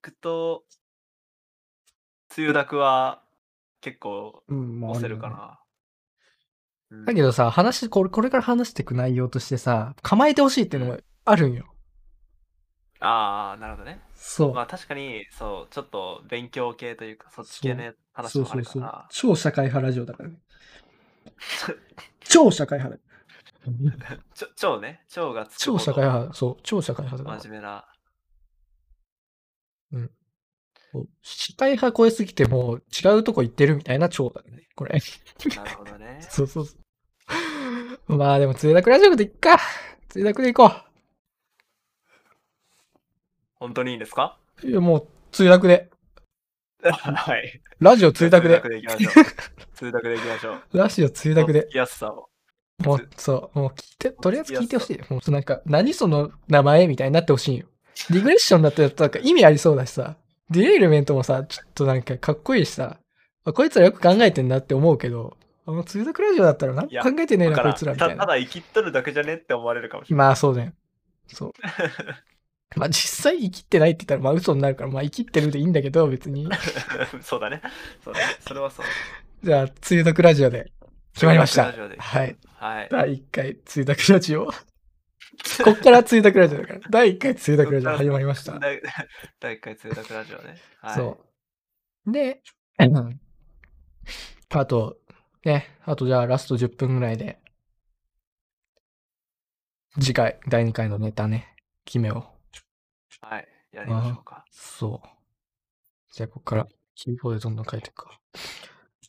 [0.00, 0.64] くと、
[2.36, 3.22] 梅雨だくは
[3.80, 5.60] 結構うん、まあ押せあるかな。
[6.90, 11.74] うんだけどさ、話、これ、これから話していく内容としてさ、構えてほしいっていうのもあるんよ。
[13.00, 14.00] ああ、なるほどね。
[14.14, 14.54] そう。
[14.54, 19.06] まあ確かに、そう、ちょっと勉強系というか、そっち系の話もあそうそうそうるから。。
[19.10, 20.38] 超社会派ラジオだからね。
[22.24, 23.03] 超社会派だ。
[24.34, 27.38] ちょ超ね、超がつく超社会派、そう、超社会派だ。
[27.38, 27.88] 真面目な。
[30.92, 34.68] そう社会派超えすぎてもう違うとこ行ってるみたいな超だね。
[34.76, 35.00] これ。
[35.56, 36.18] なるほどね。
[36.30, 36.76] そうそうそ
[38.08, 38.16] う。
[38.16, 39.58] まあでも、つゆだくラジオでいっか。
[40.08, 40.70] つゆだくでいこ
[43.56, 44.38] 本当にいいんですか？
[44.62, 44.66] う。
[44.68, 45.90] いや、もう、つゆだくで。
[46.84, 47.60] はい。
[47.80, 48.60] ラジオつゆだくで。
[48.60, 49.24] 通学でいきましょう。
[49.74, 50.78] 通学でいきましょう。
[50.78, 51.68] ラジオつゆだくで聞。
[51.70, 52.28] きやすさを。
[52.78, 55.12] もう、そう、もう聞いて、とりあえず聞いてほしい。
[55.12, 57.66] もう、なんか、何その名前みたいになってほしいんよ。
[58.10, 60.16] リグレッションだったら、なんか意味ありそうだしさ、
[60.50, 62.98] ディレイルメントもさ、ちょっとなんかかっこいいしさ、
[63.44, 68.14] あこいつらよく考えてんなって思うけど、あの、つゆだくラジオだったら何もいや考えてねえな、こいつらみたいな。
[68.14, 70.72] たただ生きっとるだけじゃねって思われるかもしれまあ、そうだよ。
[71.28, 71.52] そう。
[72.76, 76.48] まあ、実際生きってないって言ったら、まあ、嘘になるから、まあ、生きってるでいいんだけど、別に。
[76.48, 76.58] ない。
[77.22, 77.62] そうだね。
[78.04, 78.26] そうだね。
[78.40, 78.86] それはそう。
[79.44, 80.72] じゃあ、つゆだくラジオで
[81.14, 81.72] 決まりました。
[81.98, 82.36] はい。
[82.64, 82.88] はい。
[82.90, 84.46] 第1回、つゆだくラジオ。
[84.46, 84.52] こ
[85.72, 86.80] っからつゆだくラジオだから。
[86.88, 88.58] 第1回つゆだくラジオ始まりました。
[88.58, 88.80] 第
[89.38, 90.56] 第1回通学ラジオね。
[90.80, 90.94] はい。
[90.94, 91.18] そ
[92.06, 92.10] う。
[92.10, 92.42] で、
[92.78, 93.20] うん
[94.48, 94.96] あと、
[95.44, 97.38] ね、あとじゃあラスト10分ぐらいで、
[100.00, 102.32] 次回、第2回のネタね、決めよ
[103.20, 103.26] う。
[103.26, 103.48] はい。
[103.72, 104.42] やりましょうか。
[104.50, 105.08] そう。
[106.12, 108.20] じゃあ、ここから、キーボードでどんどん書いていくか。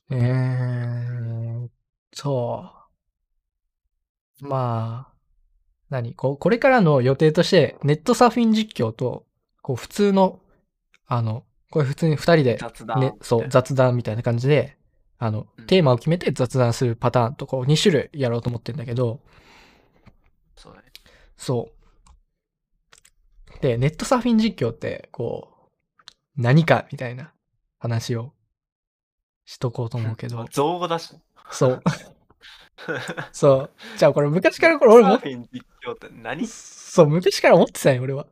[0.10, 1.70] えーっ
[2.12, 2.85] と、
[4.42, 5.14] まあ、
[5.90, 6.14] 何？
[6.14, 9.26] こうこれからの予定として、ネットサーフィン実況と、
[9.62, 10.40] こう、普通の、
[11.08, 13.00] あの、これ普通に二人で、雑談。
[13.00, 14.78] ね、そう、雑談みたいな感じで、
[15.18, 19.22] あのうん、テーマを決めて雑談するパターンと、こう、2種類やろうと思ってんだけど、
[20.56, 20.80] そうね。
[21.38, 23.62] そう。
[23.62, 25.56] で、ネットサーフィン実況って、こう、
[26.38, 27.32] 何かみたいな
[27.80, 28.34] 話を
[29.46, 31.16] しとこうと思うけど、 造語だし。
[31.52, 31.84] そう。
[33.32, 33.70] そう。
[33.98, 35.20] じゃあこれ昔からこれ俺も
[36.60, 38.28] そう、昔から思ってたんよ、俺は。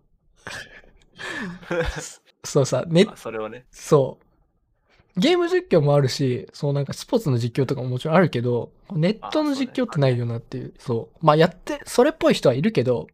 [2.43, 3.65] そうさ、ネあそれをね。
[3.71, 4.23] そう。
[5.19, 11.25] ゲーム実況もあるし、そうなんかスポーツの実況とかももちろんあるけど、ネットの実況ってないよなっていう、そう。
[11.25, 13.07] まあやって、それっぽい人はいるけど、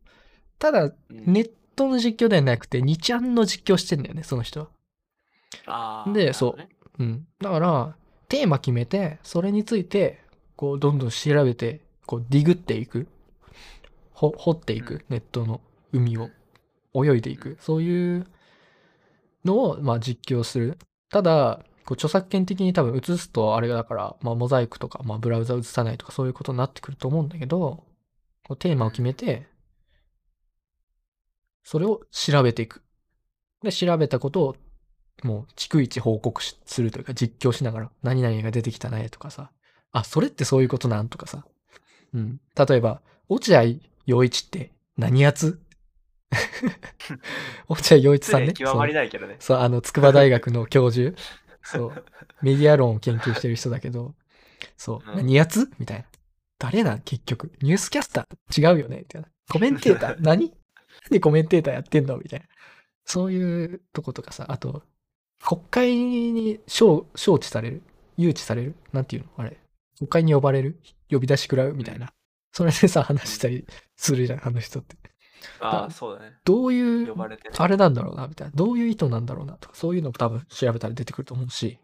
[0.58, 4.70] ただ、うんネットの実況ではなくて、2ちゃんの実況してんだよね、その人
[5.65, 6.06] は。
[6.13, 7.26] でそううん。
[7.42, 7.96] だから、
[8.28, 10.22] テーマ決めて、それについて、
[10.60, 13.08] こう、どんどん調べて、こう、ディグっていく。
[14.12, 15.62] ほ掘っていく、うんネットの
[15.93, 16.30] 海を
[16.93, 17.56] 泳いでいく。
[17.62, 18.28] そういう
[19.45, 20.78] のを、まあ、実況する。
[21.10, 27.86] ただ、こう著作権的に多分映すとあれだから、まあ、モザイクとか、まあ、ブラウザ映さないとかそういうことになってくると思うんだけど、
[28.45, 29.48] こうテーマを決めて、
[31.63, 32.84] それを調べていく。
[33.63, 34.56] で、調べたことを
[35.24, 39.54] もう逐一報告しするというか実況しながら何々が出てきたねとかさ。
[39.91, 41.45] あ、それってそういうことなんとかさ。
[42.13, 42.39] うん。
[42.67, 43.63] 例えば、落合
[44.06, 45.62] 陽一って何やつ？
[47.67, 48.54] 落合陽一さんね。
[48.54, 49.38] 極まりないけどね。
[49.39, 51.17] そう、あの、筑波大学の教授。
[51.63, 52.06] そう。
[52.41, 54.15] メディア論を研究してる人だけど、
[54.78, 55.69] そう、うん何やつ？
[55.80, 56.06] みたいな。
[56.58, 57.52] 誰なん結局。
[57.62, 58.99] ニュースキャスター違うよね？
[58.99, 59.28] みたいな。
[59.49, 60.17] コメンテーター？
[60.21, 60.54] 何？
[61.10, 62.17] でコメンテーターやってんの？
[62.17, 62.45] みたいな。
[63.06, 64.84] そういうとことかさ、あと、
[65.45, 67.82] 国会に招招致される？
[68.17, 68.75] 誘致される？
[68.93, 69.30] なんていうの？
[69.38, 69.58] あれ。
[69.99, 70.81] 国会に呼ばれる？
[71.12, 71.73] 呼び出し食らう？
[71.73, 72.13] みたいな。
[72.51, 74.97] それでさ、話したりするじゃん、あの人って。
[75.59, 76.33] ああ、そうだね。
[76.45, 77.55] どういう呼ばれてね。
[77.57, 78.51] あれなんだろうな、みたいな。
[78.55, 81.79] どういう意図なんだろうな、とか、そういうのも多分調べたら出てくると思うし、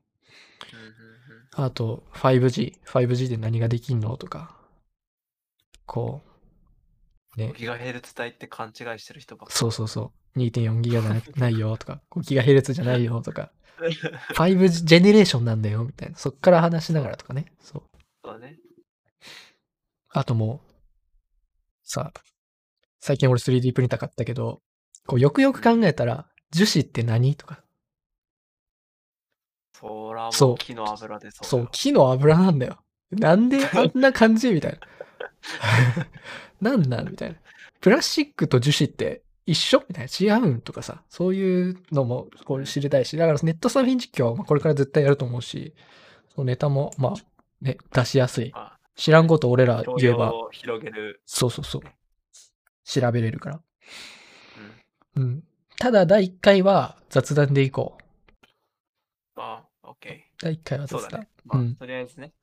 [1.54, 2.74] あと、5G。
[2.86, 4.58] 5G で何ができんのとか、
[5.86, 6.22] こ
[7.38, 13.52] う、ね、ギガヘルツ帯って勘違いしてる人ばっかそうそうそう、2.4ギガじゃなないよ、とか、 5ギガヘルツじゃないよ、とか、
[14.36, 16.18] 5ジェネレーションなんだよ、みたいな。
[16.18, 17.54] そっから話しながらとかね。
[17.62, 17.95] そう。
[18.26, 18.58] そうだね。
[20.10, 20.70] あともう、
[21.84, 22.12] さ、
[23.00, 24.62] 最近俺 3D プリンター買ったけど、
[25.06, 27.62] こう、よくよく考えたら、樹脂って何とか、
[29.74, 32.80] そらもう木の油でそうそう、木の油なんだよ。
[33.12, 34.80] なんで あんな感じみたい
[36.62, 36.72] な。
[36.72, 37.38] なんなんみたいな。
[37.82, 40.38] プラスチックと樹脂って一緒みたいな。
[40.38, 41.04] 違うんとかさ。
[41.10, 43.18] そういうのもこう知りたいし。
[43.18, 45.76] だからネットサーフィン実況これから絶対やると思うし、
[46.34, 47.14] そのネタもまあ
[47.66, 48.52] ね、出しやすい。
[48.52, 51.22] まあ、知らんこと俺ら教言えば、広げる。
[51.26, 51.82] そうそうそう。
[52.84, 53.62] 調べれるから。
[55.16, 55.24] うん。
[55.24, 55.44] うん。
[55.80, 57.98] ただ第1回は雑談でいこ
[59.36, 59.42] う。
[59.42, 60.22] ああ、OK。
[60.42, 61.02] 第1回は雑談。
[61.02, 61.30] そうだね。
[61.46, 62.34] まあ、うんとりあえずね。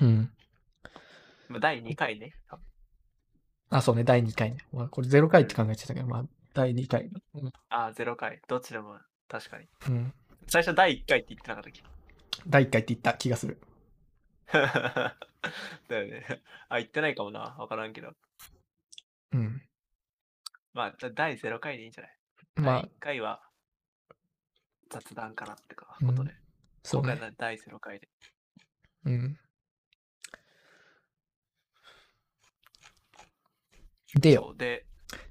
[0.00, 0.32] うん。
[1.48, 2.32] まあ、第2回ね。
[3.68, 4.58] あ、そうね、第2回ね。
[4.72, 7.10] まあ、これ0回って考えてたけど、まあ、第2回。
[7.34, 7.52] うん。
[7.68, 8.40] ああ、0回。
[8.48, 9.66] どっちでも確かに。
[9.88, 10.12] うん、
[10.48, 11.82] 最初第1回って言ってなかったっけ？
[12.48, 13.60] 第1回って言った気がする。
[15.88, 16.42] だよね。
[16.68, 17.40] あ、言ってないかもな。
[17.40, 18.12] わからんけど。
[19.32, 19.62] うん。
[20.72, 22.16] まあ、じゃあ第0回でいいんじゃない？
[22.56, 23.42] まあ第、1回は
[24.88, 26.34] 雑談かなってか、うんことで。
[26.84, 27.12] そうね。
[27.12, 28.08] 今回は第0回で。
[29.04, 29.38] うん。
[34.14, 34.86] でよ、で、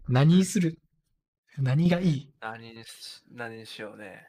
[0.07, 0.79] 何にする？
[1.57, 2.33] 何がいい？
[2.39, 4.25] 何にし何にしようね。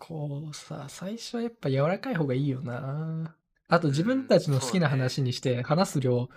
[0.00, 3.36] こうさ、最初はやっぱ柔らかい方がいいよな。
[3.68, 6.28] あと自分たちの好きな話にして、話す量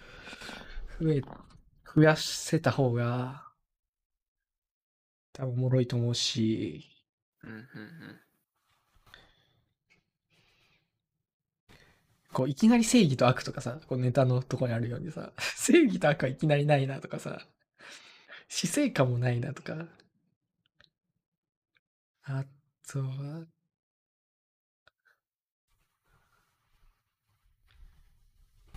[0.99, 1.21] 増え、
[1.95, 3.47] 増やせた方が、
[5.33, 6.85] 多分おもろいと思うし、
[7.43, 7.67] うんうんうん。
[12.33, 17.47] こういきなり正義と悪とかさ、こうネタのとこにあるようにさ、 正義と悪はいきなりないなとかさ、
[18.49, 19.87] 死生観もないなとか、
[22.23, 22.45] あ
[22.87, 23.45] とは、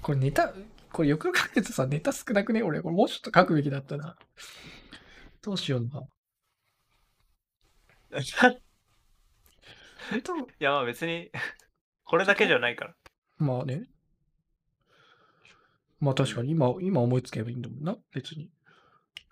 [0.02, 0.54] これネタ、
[0.92, 2.62] これよく考えるとさ、ネタ少なくね？
[2.62, 4.16] 俺、これもうちょっと書くべきだったな。
[5.42, 6.02] どうしような。
[10.16, 11.30] いや、まあ別に、
[12.04, 12.94] これだけじゃないから。
[13.38, 13.88] まあね。
[15.98, 18.50] まあ確かに今、今思いつけばいいんだもんな、別に。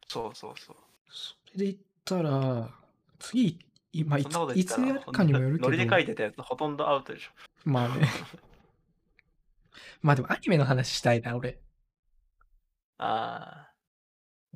[0.09, 0.77] そうそうそう。
[1.09, 2.71] それで言ったら、
[3.21, 3.59] 次、
[3.95, 7.31] 今いそんなことついつ言ったら、やるかにもよるけどノリ、で書いてたやつほとんどアウトでしょ。
[7.65, 8.09] まあね。
[10.03, 11.61] まあでもアニメの話したいな、俺。
[12.99, 13.71] ああ。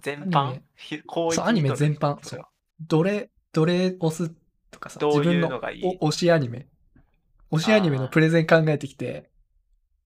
[0.01, 2.49] 全アニ般メひ広そうアニメ全般これは
[2.81, 4.33] どれ、どれ押す
[4.71, 5.99] とかさ、どういう自分ののがいい？
[6.01, 6.69] お推しアニメ。
[7.51, 9.31] 推しアニメのプレゼン考えてきて、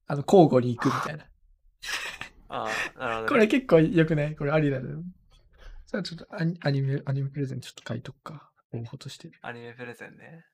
[0.06, 1.26] あの、交互に行くみたいな。
[2.48, 3.28] ああ、なるほど、ね。
[3.28, 4.36] これ結構良くない？
[4.36, 5.02] これありだね。
[5.86, 8.51] じゃあちょっとアニアニメ、アニメプレゼンちょっと書いとくか。
[8.72, 9.30] 候補として。
[9.42, 10.46] アニメプレゼンね。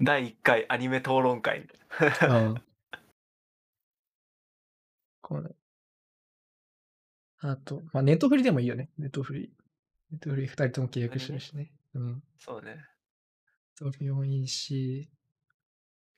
[0.00, 2.40] 第1回アニメ討論会みたいな。
[2.40, 2.62] うん。
[5.20, 5.50] これ。
[7.40, 8.90] あと、まあ、ネットフリでもいいよね。
[8.98, 9.52] ネットフリ。
[10.10, 11.72] ネットフリ二人とも契約してるしね。
[11.94, 12.22] うん。
[12.38, 12.84] そうね。
[13.74, 15.10] それもいいし。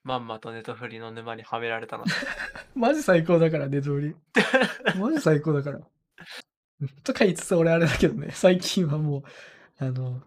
[0.05, 2.05] まんまとネトフリの沼にはめられたの。
[2.75, 4.15] マジ最高だから、ネットフリ。
[4.99, 5.81] マジ最高だから。
[7.05, 8.31] とか言いつつ俺あれだけどね。
[8.31, 9.23] 最近はもう、
[9.85, 10.23] あの、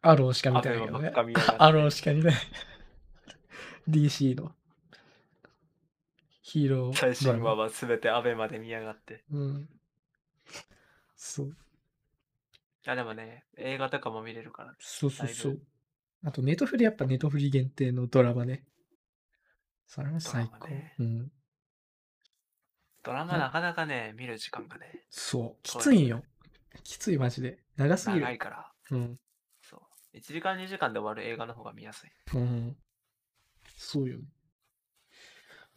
[0.00, 1.12] アローしか見てないけどね
[1.58, 2.36] アローしか見てない。
[3.88, 4.52] DC の。
[6.42, 6.94] ヒーロー。
[6.94, 9.24] 最新話はすべてアベマで見やがって。
[9.30, 9.68] うん。
[11.16, 11.48] そう。
[11.48, 11.50] い
[12.84, 14.74] やでもね、映画とかも見れるから。
[14.80, 15.60] そうそうそう
[16.24, 18.64] あと、ネトフリやっぱネトフリ限定のドラマね。
[19.86, 20.68] それは最高。
[20.68, 21.32] ねうん。
[23.04, 25.62] ドラマなかなかね、見る時間がね、そう。
[25.62, 26.22] きついんよ。
[26.84, 27.58] きついマジで。
[27.76, 28.22] 長すぎる。
[28.22, 28.72] 長いから。
[28.92, 29.18] うん。
[29.60, 30.16] そう。
[30.16, 32.10] 1時間2時間で終わる映画の方が見やすい。
[32.34, 32.76] うん。
[33.76, 34.24] そうよね。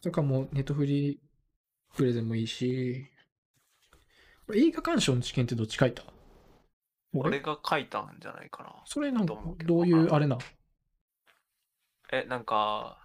[0.02, 1.20] とかも、ネットフリ
[1.96, 3.06] プレゼンもいいし、
[4.46, 6.04] これ映画鑑賞の知見ってどっち書いた？
[7.12, 7.40] 俺？
[7.40, 8.72] が書いたんじゃないかな。
[8.84, 10.38] それなんかうけどどういうあれな？
[12.12, 12.98] え、なんか、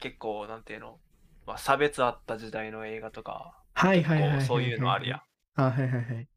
[0.00, 0.98] 結構、なんていうの、
[1.46, 4.38] まあ、差別あった時代の映画とか、はいはいはいはいはい。
[4.38, 5.22] こうそういうのあるやん。
[5.54, 6.28] あ、はいはいはい。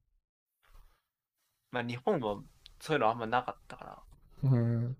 [1.71, 2.37] まあ、日本は
[2.79, 4.03] そういうのあんまなかったか
[4.43, 4.97] ら、うん。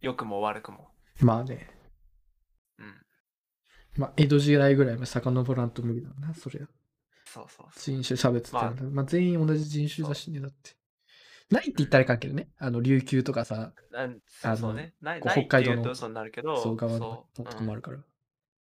[0.00, 0.88] 良くも悪くも。
[1.20, 1.68] まあね。
[2.78, 2.94] うん。
[3.96, 6.66] まあ、江戸時代ぐらいまで遡らんと無理だな、そりゃ。
[7.24, 7.94] そうそうそう。
[7.96, 10.76] 人種差別ってなんだ、まあ、全員同じ人種だしね、だって。
[11.50, 12.48] ないって言ったらいかんけどね。
[12.58, 14.94] あの、琉球とかさ、なんあのそうね。
[15.00, 17.98] ないこうない北海道のって言うなるけど、そう側のとかもあるから。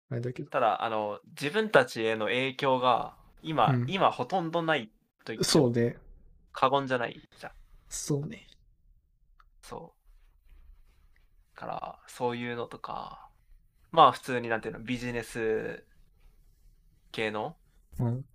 [0.09, 0.49] あれだけど。
[0.49, 4.87] ただ、あの、自分たちへの影響が、今、うん今ほとんどない
[5.23, 5.97] と言ってもそうで、
[6.51, 7.51] 過言じゃないじゃん。
[7.89, 8.47] そうね。
[9.61, 9.93] そ
[11.53, 11.57] う。
[11.57, 13.29] から、そういうのとか、
[13.91, 15.83] まあ普通になんていうの、ビジネス
[17.11, 17.55] 系の
[17.99, 18.25] うん。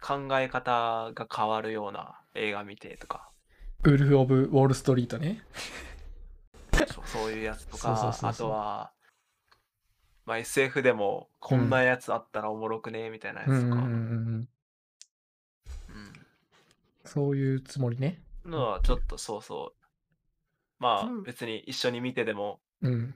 [0.00, 3.30] 考え方が変わるような映画見てとか、
[3.84, 5.42] ウルフ・オブ・ウォール・ストリートね。
[6.72, 8.92] そうそそういうやつとそうそうか、あそうそうとは、
[10.28, 13.88] まあ SF でもこんなやつあったらおもろくねみたいなやつとか、うんうんうんう
[14.38, 14.48] ん。
[17.06, 18.20] そういうつもりね。
[18.44, 19.84] うんのはちょっとそうそう。
[20.78, 23.14] まうんあ別に一緒に見てでも、うん。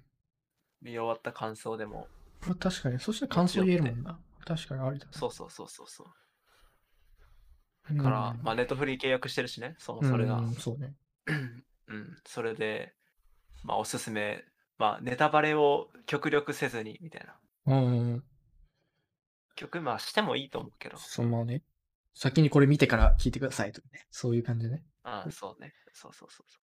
[0.81, 2.09] 見終わった感想でも、
[2.47, 2.99] まあ、確かに。
[2.99, 4.19] そしたら感想言えるもんな。
[4.47, 5.13] 確かにありだね。
[5.13, 6.07] そうそうそうそうそう。
[7.91, 10.39] うんだから、まあネットフリー契約してるしね、そもそれが。
[10.39, 10.95] うんそうね。
[11.89, 12.95] うん、それで、
[13.65, 14.45] まあおすすめ、
[14.79, 17.37] まあネタバレを極力せずにみたいな。
[17.67, 18.25] うんうん。
[19.55, 20.97] 曲まあしてもいいと思うけど。
[20.97, 21.63] そのね。
[22.15, 24.07] 先にこれ見てから聞いてくださいとかね。
[24.11, 24.85] そういう感じでね。
[25.03, 25.75] ああそうね。
[25.93, 26.59] そうそうそうそ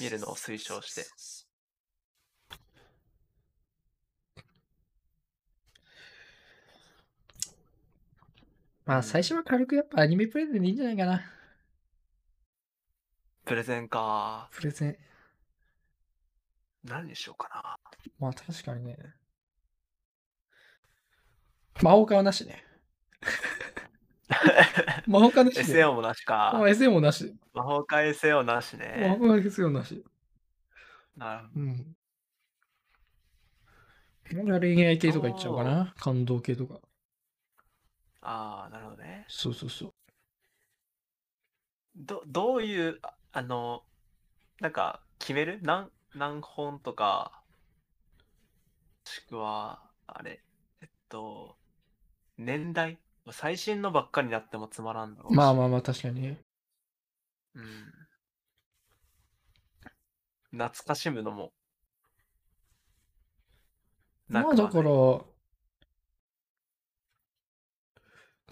[0.00, 0.04] う。
[0.04, 1.04] 見るのを推奨して。
[8.86, 11.22] まあ最初は軽くやっぱアニメプレゼンでいいんじゃないかな。
[13.44, 14.48] プレゼンか。
[14.52, 14.96] プレゼン。
[16.84, 17.78] 何にしようか
[18.18, 18.96] まあ確かにね。
[21.82, 22.64] 魔法化はなしね。
[24.28, 24.38] な。
[25.06, 25.74] 魔法化なしで。
[25.84, 26.68] SAO もなしかまあ。
[26.68, 27.34] SM もなし。
[27.54, 29.16] 魔法界 SAO なし魔ね。
[29.18, 30.04] 法化 SM なし。
[31.16, 31.96] なるほうん。
[34.32, 35.94] 俺は恋愛系とかいっちゃおうかな。
[35.98, 36.80] 感動系とか。
[38.22, 39.24] ああ、なるほどね。
[39.28, 39.94] そうそうそう。
[41.96, 43.84] どどういう、ああの、
[44.60, 45.60] なんか決める？
[45.62, 47.42] 何何本とか、
[49.04, 50.40] もしくは、あれ、
[50.80, 51.56] えっと、
[52.38, 52.98] 年代？
[53.30, 55.36] 最新のばっかりになってもつまらんだろうし。
[55.36, 56.40] まあまあまあ確かにね。
[57.54, 57.92] うん。
[60.52, 61.52] 懐かしむのも。
[64.28, 64.92] まあだかなくはない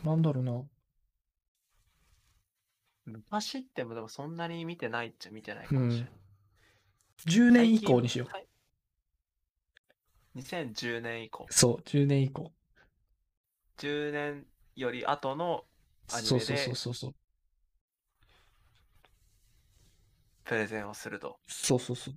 [0.05, 0.63] ら、なんだろうな。
[3.05, 6.13] 昔ってもでもそんなに見てないっちゃ見てないかもしれない。
[7.27, 8.29] 10年以降にしよう。
[8.31, 8.53] 最近。
[10.35, 11.47] 2010年以降。
[11.51, 12.53] そう、10年以降。
[13.79, 14.47] 10年
[14.77, 15.65] より後の
[16.13, 17.15] アニメそうそうでそうそうそう。
[20.45, 21.39] プレゼンをすると。
[21.47, 22.15] そうそうそう。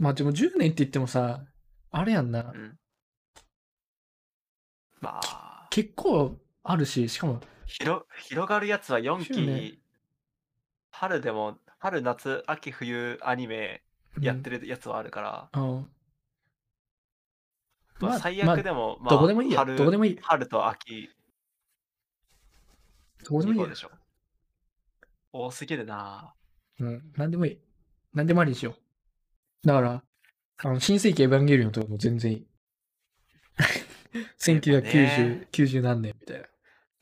[0.00, 1.44] まあでも10年って言ってもさ、
[1.90, 2.58] あれやんなう。
[2.58, 2.78] ん。
[5.00, 9.82] まあ、結構あるし、しかも、広広がるやつは410年期、
[10.90, 13.82] 春でも、春、夏、秋、冬アニメ
[14.20, 14.60] やってる。
[14.60, 15.72] るやつはあるから、うん。
[17.98, 19.58] まあ、まあ最悪でも、まあ、どこでもいいや。
[19.58, 20.18] 春どこでもいい。
[20.22, 21.10] 春と秋
[23.24, 23.74] どこでもいいや2個で。
[23.74, 23.90] しょ。
[25.32, 26.32] 多すぎるな
[26.78, 27.12] うん。
[27.16, 27.58] なんでもいい。
[28.14, 28.76] なんでもありにしよ
[29.64, 29.66] う。
[29.66, 30.04] だから、
[30.58, 32.46] あの、新世紀エヴァンゲリオンとかも全然いい。
[34.38, 36.46] 1990、90何年みたいな。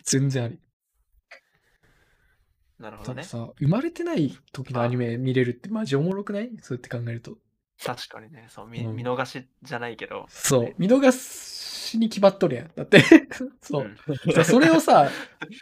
[0.05, 0.59] 全然あり。
[2.81, 3.22] なるほどね。
[3.22, 6.51] さ、生まれてない時のアニメ見れるってマジおもろくない？
[6.62, 7.37] そうやって考えると。
[7.83, 10.26] 確かにね、そう見うん見逃しじゃないけど。
[10.28, 10.74] そうね。
[10.78, 12.70] 見逃しに決まっとるやん。
[12.74, 13.03] だって
[13.62, 13.85] そう。
[13.85, 13.97] ん
[14.35, 15.11] さそれをさ、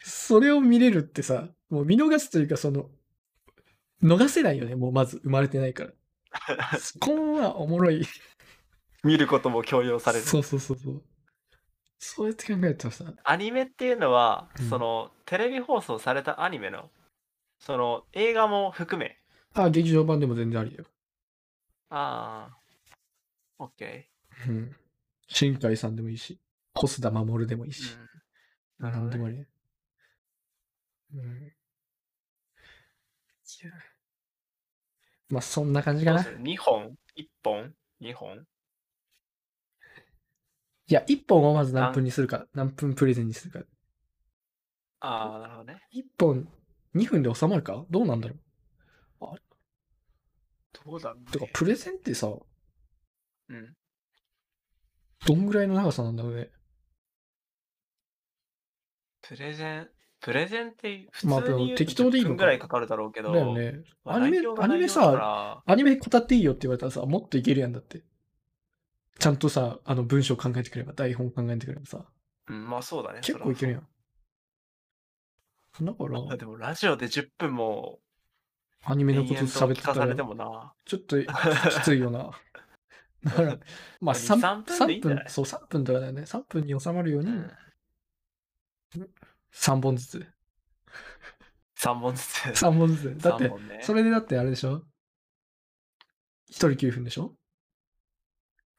[0.05, 2.91] それを見れるってさ、もう見逃すというか、その、
[4.03, 5.93] 逃せないよね、もうまず生まれてないから。
[7.01, 8.05] こんはおもろい。
[9.05, 10.25] 見ることも強要される。
[10.25, 11.03] そうそうそうそう。
[12.01, 16.91] そうやって考えるとさ、アニメっていうのは、うんそのテレビ放送されたアニメの
[17.59, 19.19] その映画も含め
[19.55, 20.85] あ、劇場版でも全然ありだよ。
[21.91, 22.51] あ
[23.59, 24.05] あ OK、
[24.49, 24.77] うん。
[25.27, 26.39] 新海さんでもいいし、
[26.75, 27.95] 小須田守でもいいし、
[28.79, 29.49] うん、なるほどねでもありね。
[31.15, 31.53] うん。
[35.31, 36.23] まあ、そんな感じかな。
[36.23, 38.47] どうする？2本？1本？2本？
[40.87, 43.67] いや、1本をまず何分にするか、何分プレゼンにするか。
[45.01, 46.49] ああなるほどね1本
[46.99, 47.85] 2分で収まるか？
[47.91, 48.37] どうなんだろ
[50.85, 53.75] どうだろううてかね、プレゼンってさ、うん、
[55.27, 56.51] どんぐらいの長さなんだろうね？
[59.23, 59.89] プレゼン
[60.21, 63.81] プレゼンって普まあ通に適当でいいのか10分ぐらいかかるだろうけど、だよね。
[64.05, 68.03] まあアニメアニメさ、らアニメ語っていいよって言われたらさ、もっといけるやんだって。
[69.19, 72.05] ちゃんとさ、あの文章考えてくれば、台本考えてくればさ、
[72.49, 73.87] うん、まあそうだね結構いけるやんん。
[75.81, 78.01] だから、でもラジオで10分も
[78.85, 80.15] アニメの延こと喋ってたら
[80.85, 81.27] ちょっとき
[81.83, 82.31] ついよな。
[83.25, 83.59] だから、
[84.01, 86.23] まあ2 3, 3分そう、3分とかだよね。
[86.23, 87.51] 3分に収まるようにうん、
[89.53, 90.27] 3本ずつ。
[91.79, 92.27] 3本ずつ。
[92.65, 93.23] 3本ずつ。
[93.23, 93.81] だってね。
[93.83, 94.83] それでだってあれでしょ
[96.51, 97.35] ?1 人9分でしょ？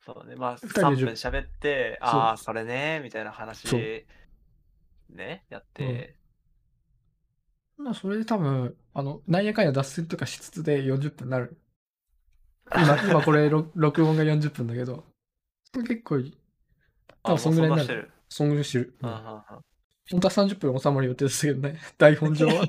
[0.02, 1.14] そうね、まあ、二人で310分。
[1.14, 4.06] 喋って、ああ、それね、みたいな話
[5.10, 6.19] ね、やって、
[7.80, 11.58] まあ、それで多分、あの、なんやかんや脱線とかしつつで40分になる。
[12.76, 15.04] 今、 今これ、ろ録音が40分だけど、
[15.74, 16.38] 結構いい。
[17.24, 18.12] 多あ、分そんぐらいになる。
[18.30, 18.94] そんぐらいしてる。
[20.12, 22.68] 本当は30分収まる予定でしたけどね、台本上は。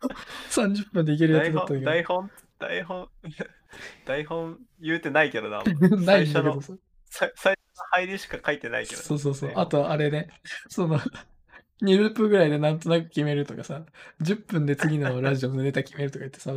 [0.50, 3.08] 30分でいける予定台だったんだ本、台本、台本、
[4.04, 5.62] 台本言うてないけどな。
[5.62, 5.96] けど。
[5.96, 6.60] ないんだけ最初のど
[7.06, 7.54] 最初の
[7.92, 9.02] 入りしか書いてないけど。
[9.02, 9.48] そうそうそう。
[9.48, 10.28] ねあと、あれね、
[10.68, 10.98] その、
[11.82, 13.82] 2ループぐらいでなんとなく決めるとかさ、
[14.22, 16.52] 10分で次のラジオのネタ決めるとか言ってさ、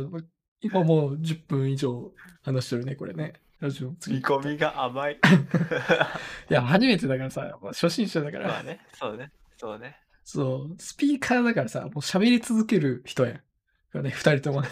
[0.60, 2.12] 今もう10分以上
[2.42, 3.34] 話してるね、これね。
[3.60, 4.16] ラジオの次。
[4.16, 5.14] 見込みが甘い。
[6.50, 9.98] いや、初めてだからさ、初心者だから、まあね、そうね、そうね。
[10.24, 13.36] そう、スピーカーだからさ、もう喋り続ける人やん。
[13.36, 13.42] こ
[13.94, 14.68] れね、二人ともね。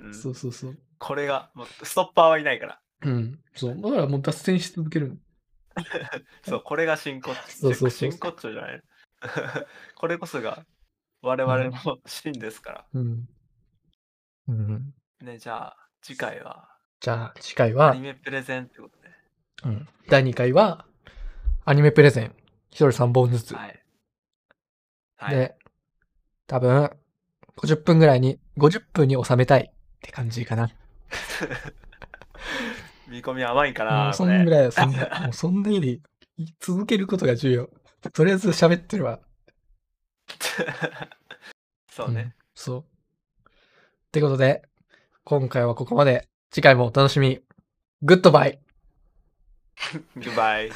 [0.00, 0.78] うん、そうそうそう。
[0.98, 2.80] これが、もうストッパーはいないから。
[3.02, 3.40] うん。
[3.54, 3.80] そう。
[3.80, 5.16] だからもう脱線し続けるの。
[6.46, 8.82] そう、これが真骨そうそうそう真骨頂じゃない。
[9.96, 10.64] これこそが
[11.22, 11.72] 我々の
[12.06, 12.84] 真ですから。
[12.94, 13.28] うん。
[14.48, 14.94] うん。
[15.20, 16.68] ね、じゃあ、次回は、
[17.00, 19.08] じゃあ、次回アはニ、メプレゼンってことで。
[19.64, 20.86] うん、第2回は、
[21.64, 22.34] アニメプレゼン。
[22.70, 23.54] 一人3本ずつ。
[23.54, 23.82] はい。
[25.16, 25.36] はい。
[25.36, 25.56] で、
[26.46, 26.90] 多分、
[27.56, 30.70] 50分ぐらいに、50分に収めたいって感じかな。
[33.08, 35.70] 見込み甘いかもなうそんぐらい、そんな、もうそんな
[36.60, 37.70] 続けることが重要。
[38.12, 39.20] とりあえず喋ってるわ。
[41.90, 42.22] そうね。
[42.22, 42.80] んそう。
[42.80, 42.84] っ
[44.12, 44.62] てことで、
[45.24, 46.28] 今回はここまで。
[46.50, 47.40] 次回もお楽しみに。
[48.02, 48.60] Goodbye
[50.14, 50.70] Goodbye。